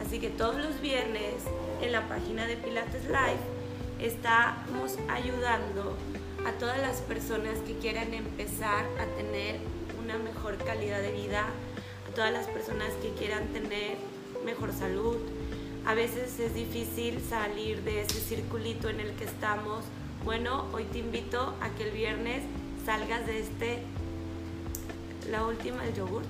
Así 0.00 0.20
que 0.20 0.28
todos 0.28 0.54
los 0.54 0.80
viernes 0.80 1.42
en 1.82 1.90
la 1.90 2.06
página 2.06 2.46
de 2.46 2.56
Pilates 2.56 3.06
Live 3.06 3.42
estamos 4.00 4.96
ayudando 5.10 5.96
a 6.46 6.52
todas 6.52 6.78
las 6.78 7.00
personas 7.00 7.58
que 7.66 7.74
quieran 7.78 8.14
empezar 8.14 8.84
a 9.00 9.06
tener 9.16 9.58
mejor 10.18 10.56
calidad 10.58 11.00
de 11.00 11.12
vida, 11.12 11.46
a 12.08 12.14
todas 12.14 12.32
las 12.32 12.46
personas 12.46 12.90
que 13.02 13.10
quieran 13.12 13.48
tener 13.48 13.96
mejor 14.44 14.72
salud. 14.72 15.16
A 15.86 15.94
veces 15.94 16.38
es 16.38 16.54
difícil 16.54 17.20
salir 17.20 17.82
de 17.82 18.02
ese 18.02 18.20
circulito 18.20 18.88
en 18.88 19.00
el 19.00 19.12
que 19.12 19.24
estamos. 19.24 19.84
Bueno, 20.24 20.66
hoy 20.72 20.84
te 20.84 20.98
invito 20.98 21.54
a 21.60 21.70
que 21.70 21.84
el 21.84 21.90
viernes 21.90 22.44
salgas 22.84 23.26
de 23.26 23.40
este, 23.40 23.82
la 25.30 25.46
última, 25.46 25.84
el 25.84 25.94
yogurt. 25.94 26.26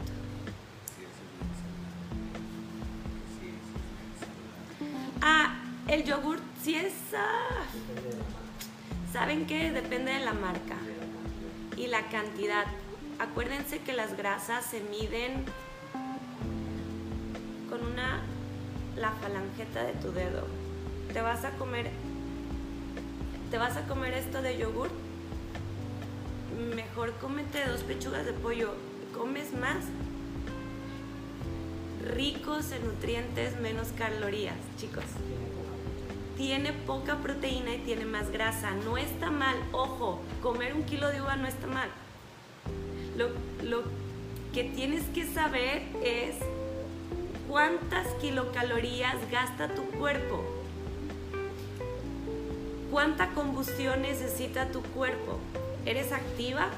Ah, 5.20 5.60
el 5.88 6.04
yogurt 6.04 6.42
sí 6.62 6.74
es... 6.74 6.92
¿Saben 9.12 9.46
qué? 9.46 9.70
Depende 9.70 10.12
de 10.12 10.20
la 10.20 10.32
marca 10.32 10.76
y 11.76 11.86
la 11.86 12.08
cantidad. 12.08 12.64
Acuérdense 13.18 13.78
que 13.78 13.92
las 13.92 14.16
grasas 14.16 14.64
se 14.64 14.80
miden 14.80 15.44
con 17.68 17.84
una 17.84 18.20
la 18.96 19.10
falangeta 19.12 19.84
de 19.84 19.92
tu 19.94 20.12
dedo. 20.12 20.46
Te 21.12 21.20
vas 21.20 21.44
a 21.44 21.50
comer 21.52 21.90
te 23.50 23.58
vas 23.58 23.76
a 23.76 23.86
comer 23.86 24.14
esto 24.14 24.42
de 24.42 24.58
yogur. 24.58 24.90
Mejor 26.74 27.12
cómete 27.20 27.66
dos 27.66 27.82
pechugas 27.82 28.24
de 28.24 28.32
pollo. 28.32 28.74
Comes 29.16 29.52
más 29.52 29.84
ricos 32.14 32.72
en 32.72 32.84
nutrientes, 32.86 33.60
menos 33.60 33.88
calorías, 33.96 34.56
chicos 34.78 35.04
tiene 36.36 36.72
poca 36.72 37.18
proteína 37.18 37.74
y 37.74 37.78
tiene 37.78 38.04
más 38.04 38.30
grasa. 38.30 38.72
No 38.84 38.98
está 38.98 39.30
mal, 39.30 39.56
ojo, 39.70 40.20
comer 40.42 40.74
un 40.74 40.82
kilo 40.82 41.08
de 41.08 41.22
uva 41.22 41.36
no 41.36 41.46
está 41.46 41.66
mal. 41.66 41.88
Lo, 43.16 43.28
lo 43.62 43.82
que 44.52 44.64
tienes 44.64 45.04
que 45.14 45.26
saber 45.26 45.82
es 46.04 46.36
cuántas 47.48 48.06
kilocalorías 48.20 49.16
gasta 49.30 49.74
tu 49.74 49.82
cuerpo. 49.98 50.44
¿Cuánta 52.90 53.28
combustión 53.30 54.02
necesita 54.02 54.68
tu 54.68 54.82
cuerpo? 54.82 55.38
¿Eres 55.86 56.12
activa? 56.12 56.68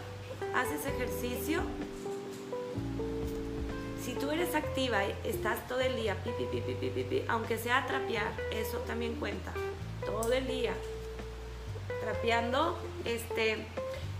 ¿Haces 0.54 0.86
ejercicio? 0.86 1.62
si 4.04 4.12
tú 4.14 4.30
eres 4.30 4.54
activa, 4.54 5.02
estás 5.24 5.66
todo 5.66 5.80
el 5.80 5.96
día, 5.96 6.14
pi, 6.22 6.30
pi, 6.30 7.24
aunque 7.26 7.56
sea 7.56 7.86
trapear, 7.86 8.32
eso 8.52 8.78
también 8.86 9.14
cuenta. 9.14 9.52
Todo 10.04 10.32
el 10.32 10.46
día. 10.46 10.74
Trapeando, 12.02 12.78
este, 13.06 13.66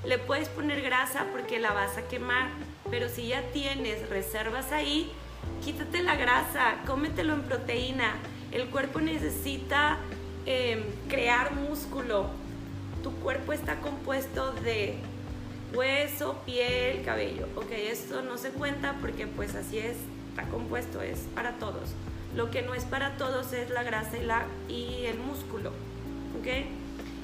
le 0.04 0.18
puedes 0.18 0.48
poner 0.48 0.82
grasa 0.82 1.26
porque 1.32 1.58
la 1.58 1.72
vas 1.72 1.96
a 1.96 2.02
quemar, 2.02 2.48
pero 2.90 3.08
si 3.08 3.28
ya 3.28 3.42
tienes 3.52 4.08
reservas 4.08 4.72
ahí, 4.72 5.10
quítate 5.64 6.02
la 6.02 6.16
grasa, 6.16 6.76
cómetelo 6.86 7.34
en 7.34 7.42
proteína. 7.42 8.14
El 8.52 8.66
cuerpo 8.66 9.00
necesita 9.00 9.98
em, 10.46 10.84
crear 11.08 11.54
músculo. 11.54 12.28
Tu 13.02 13.12
cuerpo 13.16 13.52
está 13.52 13.80
compuesto 13.80 14.52
de 14.52 14.96
hueso, 15.74 16.38
piel, 16.44 17.02
cabello. 17.04 17.48
Ok, 17.56 17.72
esto 17.72 18.22
no 18.22 18.38
se 18.38 18.50
cuenta 18.50 18.96
porque 19.00 19.26
pues 19.26 19.54
así 19.54 19.78
es, 19.78 19.96
está 20.30 20.44
compuesto, 20.50 21.02
es 21.02 21.20
para 21.34 21.52
todos. 21.52 21.90
Lo 22.36 22.50
que 22.50 22.62
no 22.62 22.74
es 22.74 22.84
para 22.84 23.16
todos 23.16 23.52
es 23.52 23.70
la 23.70 23.82
grasa 23.82 24.18
y, 24.18 24.24
la, 24.24 24.44
y 24.68 25.06
el 25.06 25.18
músculo. 25.18 25.70
Ok, 26.38 26.48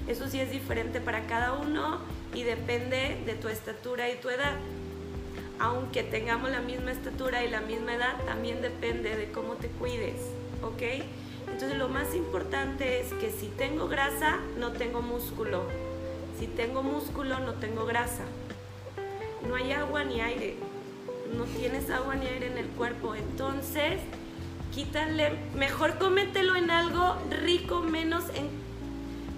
eso 0.09 0.29
sí 0.29 0.41
es 0.41 0.51
diferente 0.51 1.01
para 1.01 1.27
cada 1.27 1.53
uno 1.53 2.01
y 2.35 2.43
depende 2.43 3.19
de 3.27 3.35
tu 3.35 3.49
estatura 3.49 4.11
y 4.11 4.17
tu 4.17 4.29
edad. 4.29 4.57
Aunque 5.59 6.03
tengamos 6.03 6.51
la 6.51 6.61
misma 6.61 6.93
estatura 6.93 7.45
y 7.45 7.51
la 7.51 7.61
misma 7.61 7.95
edad, 7.95 8.17
también 8.25 8.63
depende 8.63 9.17
de 9.17 9.31
cómo 9.31 9.55
te 9.55 9.69
cuides. 9.69 10.21
Ok, 10.63 11.05
entonces 11.47 11.77
lo 11.77 11.89
más 11.89 12.15
importante 12.15 13.01
es 13.01 13.13
que 13.15 13.31
si 13.31 13.49
tengo 13.49 13.89
grasa, 13.89 14.39
no 14.59 14.73
tengo 14.73 15.03
músculo. 15.03 15.65
Si 16.39 16.47
tengo 16.47 16.83
músculo, 16.83 17.39
no 17.41 17.55
tengo 17.55 17.85
grasa 17.85 18.25
no 19.47 19.55
hay 19.55 19.73
agua 19.73 20.05
ni 20.05 20.21
aire, 20.21 20.57
no 21.37 21.45
tienes 21.45 21.91
agua 21.91 22.15
ni 22.15 22.27
aire 22.27 22.47
en 22.47 22.59
el 22.59 22.67
cuerpo, 22.67 23.15
entonces 23.15 24.01
quítale, 24.73 25.33
mejor 25.57 25.99
cómetelo 25.99 26.57
en 26.57 26.71
algo 26.71 27.17
rico, 27.43 27.81
menos 27.81 28.25
en 28.35 28.49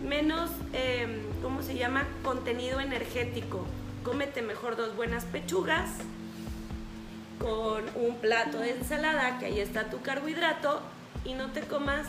menos, 0.07 0.51
em, 0.73 1.21
¿cómo 1.43 1.63
se 1.63 1.75
llama? 1.75 2.07
Contenido 2.23 2.81
energético. 2.81 3.67
Cómete 4.05 4.43
mejor 4.43 4.77
dos 4.77 4.97
buenas 4.97 5.25
pechugas 5.25 5.91
con 7.39 7.85
un 7.97 8.17
plato 8.17 8.59
de 8.59 8.71
ensalada, 8.71 9.39
que 9.39 9.47
ahí 9.47 9.61
está 9.61 9.91
tu 9.91 10.01
carbohidrato, 10.01 10.81
y 11.25 11.35
no 11.35 11.51
te 11.51 11.61
comas 11.63 12.07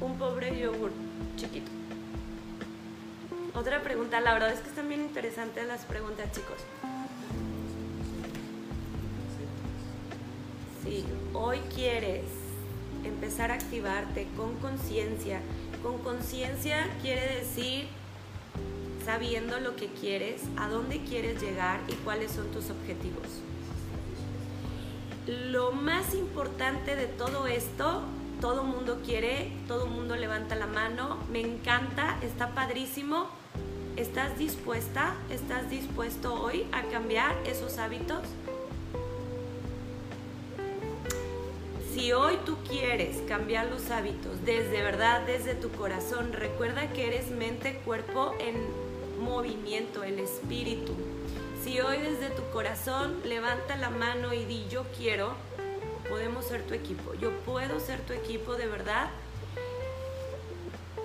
un 0.00 0.18
pobre 0.18 0.58
yogur 0.58 0.90
chiquito. 1.36 1.70
Otra 3.54 3.80
pregunta, 3.82 4.20
la 4.20 4.34
verdad 4.34 4.52
es 4.52 4.60
que 4.60 4.68
están 4.68 4.88
bien 4.88 5.00
interesantes 5.00 5.66
las 5.66 5.84
preguntas, 5.84 6.30
chicos. 6.32 6.58
Si 10.82 11.04
hoy 11.32 11.58
quieres 11.74 12.24
empezar 13.04 13.50
a 13.50 13.54
activarte 13.54 14.26
con 14.36 14.56
conciencia, 14.56 15.40
con 15.82 15.98
conciencia 15.98 16.86
quiere 17.02 17.36
decir 17.36 17.88
sabiendo 19.06 19.60
lo 19.60 19.76
que 19.76 19.86
quieres, 19.86 20.42
a 20.56 20.68
dónde 20.68 21.00
quieres 21.04 21.40
llegar 21.40 21.80
y 21.86 21.92
cuáles 21.94 22.32
son 22.32 22.50
tus 22.50 22.70
objetivos. 22.70 23.40
Lo 25.28 25.70
más 25.70 26.12
importante 26.12 26.96
de 26.96 27.06
todo 27.06 27.46
esto, 27.46 28.02
todo 28.40 28.64
mundo 28.64 29.00
quiere, 29.06 29.52
todo 29.68 29.86
mundo 29.86 30.16
levanta 30.16 30.56
la 30.56 30.66
mano, 30.66 31.18
me 31.30 31.40
encanta, 31.40 32.18
está 32.20 32.48
padrísimo. 32.48 33.28
¿Estás 33.96 34.36
dispuesta? 34.38 35.14
¿Estás 35.30 35.70
dispuesto 35.70 36.34
hoy 36.34 36.66
a 36.72 36.82
cambiar 36.82 37.34
esos 37.46 37.78
hábitos? 37.78 38.22
Si 41.94 42.12
hoy 42.12 42.36
tú 42.44 42.56
quieres 42.68 43.22
cambiar 43.26 43.68
los 43.68 43.90
hábitos 43.90 44.44
desde 44.44 44.82
verdad, 44.82 45.22
desde 45.26 45.54
tu 45.54 45.70
corazón, 45.70 46.34
recuerda 46.34 46.92
que 46.92 47.06
eres 47.06 47.30
mente, 47.30 47.80
cuerpo 47.86 48.34
en 48.38 48.85
movimiento, 49.18 50.04
el 50.04 50.18
espíritu. 50.18 50.94
Si 51.62 51.80
hoy 51.80 51.98
desde 51.98 52.30
tu 52.30 52.42
corazón 52.52 53.20
levanta 53.24 53.76
la 53.76 53.90
mano 53.90 54.32
y 54.32 54.44
di 54.44 54.66
yo 54.68 54.84
quiero, 54.96 55.34
podemos 56.08 56.44
ser 56.44 56.62
tu 56.62 56.74
equipo. 56.74 57.14
Yo 57.14 57.30
puedo 57.40 57.80
ser 57.80 58.00
tu 58.00 58.12
equipo 58.12 58.54
de 58.54 58.66
verdad. 58.66 59.08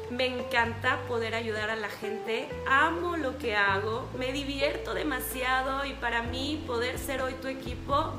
Me 0.10 0.26
encanta 0.26 1.00
poder 1.08 1.36
ayudar 1.36 1.70
a 1.70 1.76
la 1.76 1.90
gente. 1.90 2.50
Amo 2.68 3.18
lo 3.18 3.38
que 3.38 3.56
hago. 3.56 4.08
Me 4.18 4.34
divierto 4.34 4.94
demasiado 4.94 5.86
y 5.86 5.94
para 5.94 6.22
mí 6.22 6.64
poder 6.68 7.00
ser 7.00 7.22
hoy 7.22 7.34
tu 7.36 7.48
equipo 7.48 8.14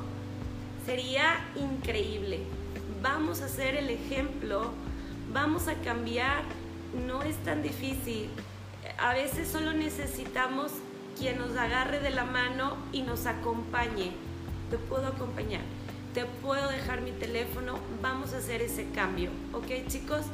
sería 0.85 1.45
increíble 1.55 2.41
vamos 3.03 3.41
a 3.41 3.49
ser 3.49 3.75
el 3.75 3.89
ejemplo, 3.89 4.71
vamos 5.33 5.67
a 5.67 5.75
cambiar, 5.75 6.41
no 7.05 7.21
es 7.21 7.35
tan 7.43 7.61
difícil. 7.61 8.29
A 8.97 9.13
veces 9.13 9.47
solo 9.47 9.73
necesitamos 9.73 10.71
quien 11.17 11.37
nos 11.37 11.55
agarre 11.57 11.99
de 11.99 12.09
la 12.09 12.25
mano 12.25 12.77
y 12.91 13.01
nos 13.01 13.25
acompañe. 13.25 14.11
Te 14.69 14.77
puedo 14.77 15.07
acompañar, 15.07 15.61
te 16.13 16.25
puedo 16.25 16.69
dejar 16.69 17.01
mi 17.01 17.11
teléfono, 17.11 17.79
vamos 18.01 18.33
a 18.33 18.37
hacer 18.37 18.61
ese 18.61 18.89
cambio, 18.89 19.29
¿ok 19.53 19.87
chicos? 19.87 20.25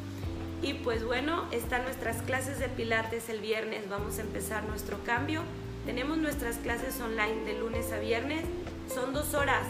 Y 0.61 0.73
pues 0.75 1.03
bueno, 1.03 1.45
están 1.51 1.83
nuestras 1.83 2.21
clases 2.21 2.59
de 2.59 2.69
pilates 2.69 3.29
el 3.29 3.39
viernes, 3.39 3.89
vamos 3.89 4.17
a 4.17 4.21
empezar 4.21 4.63
nuestro 4.63 5.03
cambio. 5.03 5.41
Tenemos 5.85 6.17
nuestras 6.17 6.57
clases 6.57 6.99
online 7.01 7.45
de 7.45 7.57
lunes 7.57 7.91
a 7.91 7.99
viernes, 7.99 8.45
son 8.93 9.13
dos 9.13 9.33
horas 9.33 9.65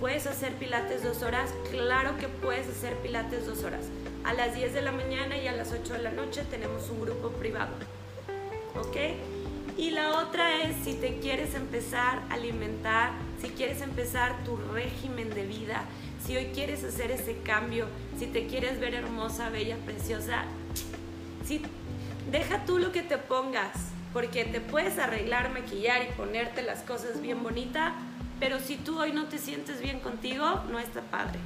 ¿Puedes 0.00 0.26
hacer 0.26 0.52
pilates 0.56 1.02
dos 1.02 1.22
horas? 1.22 1.50
Claro 1.70 2.18
que 2.18 2.28
puedes 2.28 2.68
hacer 2.68 2.94
pilates 2.96 3.46
dos 3.46 3.64
horas. 3.64 3.86
A 4.24 4.34
las 4.34 4.54
10 4.54 4.74
de 4.74 4.82
la 4.82 4.92
mañana 4.92 5.38
y 5.38 5.46
a 5.48 5.52
las 5.52 5.72
8 5.72 5.94
de 5.94 6.02
la 6.02 6.10
noche 6.10 6.44
tenemos 6.50 6.90
un 6.90 7.00
grupo 7.00 7.30
privado. 7.30 7.72
¿Ok? 8.78 8.96
Y 9.78 9.90
la 9.90 10.18
otra 10.20 10.62
es 10.62 10.76
si 10.84 10.94
te 10.94 11.18
quieres 11.18 11.54
empezar 11.54 12.22
a 12.30 12.34
alimentar, 12.34 13.10
si 13.40 13.48
quieres 13.48 13.82
empezar 13.82 14.42
tu 14.44 14.56
régimen 14.56 15.28
de 15.30 15.44
vida, 15.44 15.84
si 16.24 16.36
hoy 16.36 16.46
quieres 16.46 16.82
hacer 16.82 17.10
ese 17.10 17.36
cambio, 17.38 17.86
si 18.18 18.26
te 18.26 18.46
quieres 18.46 18.80
ver 18.80 18.94
hermosa, 18.94 19.50
bella, 19.50 19.76
preciosa, 19.84 20.44
si, 21.44 21.60
deja 22.30 22.64
tú 22.64 22.78
lo 22.78 22.92
que 22.92 23.02
te 23.02 23.18
pongas, 23.18 23.92
Porque 24.12 24.46
te 24.46 24.62
puedes 24.62 24.98
arreglar, 24.98 25.52
maquillar 25.52 26.02
y 26.02 26.12
ponerte 26.16 26.62
las 26.62 26.80
cosas 26.80 27.20
bien 27.20 27.42
bonita, 27.42 27.92
pero 28.40 28.60
si 28.60 28.76
tú 28.76 28.98
hoy 28.98 29.12
no 29.12 29.26
te 29.26 29.36
sientes 29.36 29.82
bien 29.82 30.00
contigo, 30.00 30.62
no 30.70 30.78
está 30.78 31.02
padre. 31.02 31.38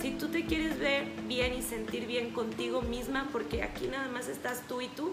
Si 0.00 0.12
tú 0.12 0.28
te 0.28 0.46
quieres 0.46 0.78
ver 0.78 1.08
bien 1.26 1.54
y 1.54 1.62
sentir 1.62 2.06
bien 2.06 2.30
contigo 2.30 2.82
misma, 2.82 3.26
porque 3.32 3.64
aquí 3.64 3.88
nada 3.88 4.06
más 4.08 4.28
estás 4.28 4.62
tú 4.68 4.80
y 4.80 4.86
tú, 4.86 5.12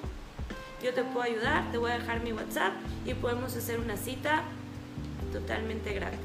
yo 0.84 0.94
te 0.94 1.04
puedo 1.04 1.22
ayudar, 1.22 1.72
te 1.72 1.78
voy 1.78 1.92
a 1.92 2.00
dejar 2.00 2.22
mi 2.22 2.34
WhatsApp 2.34 2.74
y 3.06 3.14
podemos 3.14 3.56
hacer 3.56 3.80
una 3.80 3.98
cita 3.98 4.44
totalmente 5.32 5.94
gratis. 5.94 6.20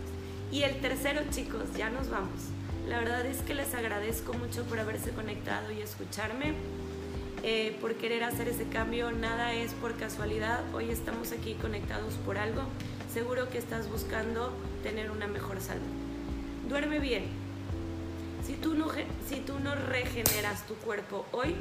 Y 0.53 0.63
el 0.63 0.81
tercero, 0.81 1.21
chicos, 1.31 1.63
ya 1.77 1.91
nos 1.91 2.11
vamos. 2.11 2.41
La 2.89 2.99
verdad 2.99 3.25
es 3.25 3.39
que 3.43 3.55
les 3.55 3.75
agradezco 3.75 4.33
mucho 4.35 4.65
por 4.65 4.81
haberse 4.81 5.11
conectado 5.11 5.71
y 5.71 5.81
escucharme, 5.81 6.55
eh, 7.43 7.77
por 7.81 7.95
querer 7.95 8.25
hacer 8.25 8.49
ese 8.49 8.65
cambio. 8.65 9.13
Nada 9.13 9.55
es 9.55 9.73
por 9.75 9.97
casualidad. 9.97 10.63
Hoy 10.75 10.91
estamos 10.91 11.31
aquí 11.33 11.55
conectados 11.55 12.15
por 12.27 12.37
algo. 12.37 12.63
Seguro 13.13 13.49
que 13.49 13.59
estás 13.59 13.89
buscando 13.89 14.53
tener 14.83 15.11
una 15.11 15.27
mejor 15.29 15.61
salud. 15.61 15.83
Duerme 16.69 16.99
bien. 16.99 17.27
Si 18.45 18.55
tú 18.55 18.75
no, 18.75 18.89
si 19.29 19.37
tú 19.37 19.61
no 19.61 19.75
regeneras 19.75 20.67
tu 20.67 20.75
cuerpo 20.75 21.25
hoy, 21.31 21.55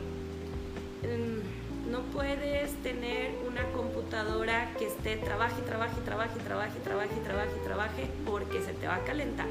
no 1.89 2.01
puedes 2.01 2.71
tener 2.83 3.31
una 3.47 3.63
computadora 3.71 4.73
que 4.77 4.87
esté 4.87 5.17
trabaje, 5.17 5.61
trabaje, 5.63 5.99
trabaje, 6.01 6.39
trabaje, 6.39 6.79
trabaje, 6.79 7.15
trabaje, 7.23 7.55
trabaje, 7.63 8.07
porque 8.25 8.61
se 8.61 8.73
te 8.73 8.87
va 8.87 8.95
a 8.95 9.03
calentar. 9.03 9.47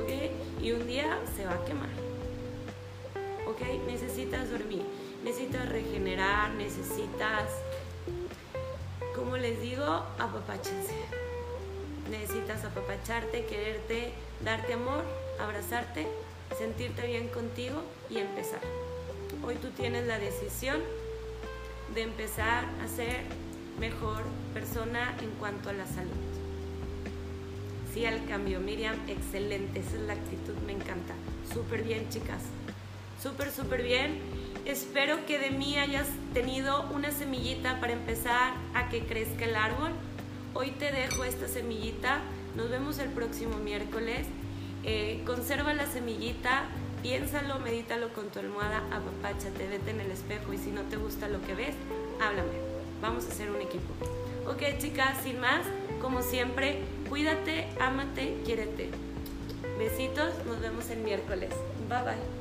¿Ok? 0.00 0.62
Y 0.62 0.72
un 0.72 0.86
día 0.86 1.18
se 1.36 1.46
va 1.46 1.54
a 1.54 1.64
quemar. 1.64 1.88
¿Ok? 3.46 3.62
Necesitas 3.86 4.50
dormir, 4.50 4.82
necesitas 5.24 5.68
regenerar, 5.68 6.50
necesitas, 6.50 7.48
como 9.16 9.36
les 9.38 9.60
digo, 9.62 9.84
apapáchense. 10.18 10.94
Necesitas 12.10 12.64
apapacharte, 12.64 13.44
quererte, 13.46 14.12
darte 14.44 14.74
amor, 14.74 15.04
abrazarte, 15.40 16.06
sentirte 16.58 17.06
bien 17.06 17.28
contigo 17.28 17.82
y 18.10 18.18
empezar. 18.18 18.60
Hoy 19.48 19.54
tú 19.54 19.68
tienes 19.70 20.06
la 20.06 20.18
decisión 20.18 20.76
de 21.94 22.02
empezar 22.02 22.66
a 22.84 22.86
ser 22.86 23.22
mejor 23.80 24.24
persona 24.52 25.16
en 25.22 25.30
cuanto 25.40 25.70
a 25.70 25.72
la 25.72 25.86
salud. 25.86 26.12
Sí 27.94 28.04
al 28.04 28.26
cambio, 28.26 28.60
Miriam, 28.60 28.94
excelente, 29.08 29.80
esa 29.80 29.96
es 29.96 30.02
la 30.02 30.12
actitud, 30.12 30.52
me 30.66 30.72
encanta. 30.72 31.14
Súper 31.50 31.82
bien, 31.82 32.10
chicas. 32.10 32.42
Súper, 33.22 33.50
súper 33.50 33.82
bien. 33.82 34.18
Espero 34.66 35.24
que 35.24 35.38
de 35.38 35.50
mí 35.50 35.78
hayas 35.78 36.08
tenido 36.34 36.86
una 36.90 37.10
semillita 37.10 37.80
para 37.80 37.94
empezar 37.94 38.52
a 38.74 38.90
que 38.90 39.06
crezca 39.06 39.46
el 39.46 39.56
árbol. 39.56 39.92
Hoy 40.52 40.72
te 40.72 40.92
dejo 40.92 41.24
esta 41.24 41.48
semillita. 41.48 42.20
Nos 42.54 42.68
vemos 42.68 42.98
el 42.98 43.08
próximo 43.08 43.56
miércoles. 43.56 44.26
Eh, 44.84 45.22
conserva 45.24 45.72
la 45.72 45.86
semillita, 45.86 46.64
piénsalo, 47.08 47.58
medítalo 47.60 48.12
con 48.12 48.28
tu 48.28 48.38
almohada, 48.38 48.82
apapáchate, 48.92 49.66
vete 49.66 49.92
en 49.92 50.00
el 50.00 50.10
espejo 50.10 50.52
y 50.52 50.58
si 50.58 50.70
no 50.70 50.82
te 50.82 50.98
gusta 50.98 51.26
lo 51.26 51.40
que 51.40 51.54
ves, 51.54 51.74
háblame. 52.20 52.52
Vamos 53.00 53.24
a 53.24 53.28
hacer 53.28 53.50
un 53.50 53.62
equipo. 53.62 53.94
Ok, 54.46 54.76
chicas, 54.78 55.16
sin 55.22 55.40
más, 55.40 55.64
como 56.02 56.20
siempre, 56.20 56.82
cuídate, 57.08 57.66
ámate, 57.80 58.36
quiérete. 58.44 58.90
Besitos, 59.78 60.34
nos 60.44 60.60
vemos 60.60 60.90
el 60.90 60.98
miércoles. 60.98 61.48
Bye 61.88 62.02
bye. 62.02 62.37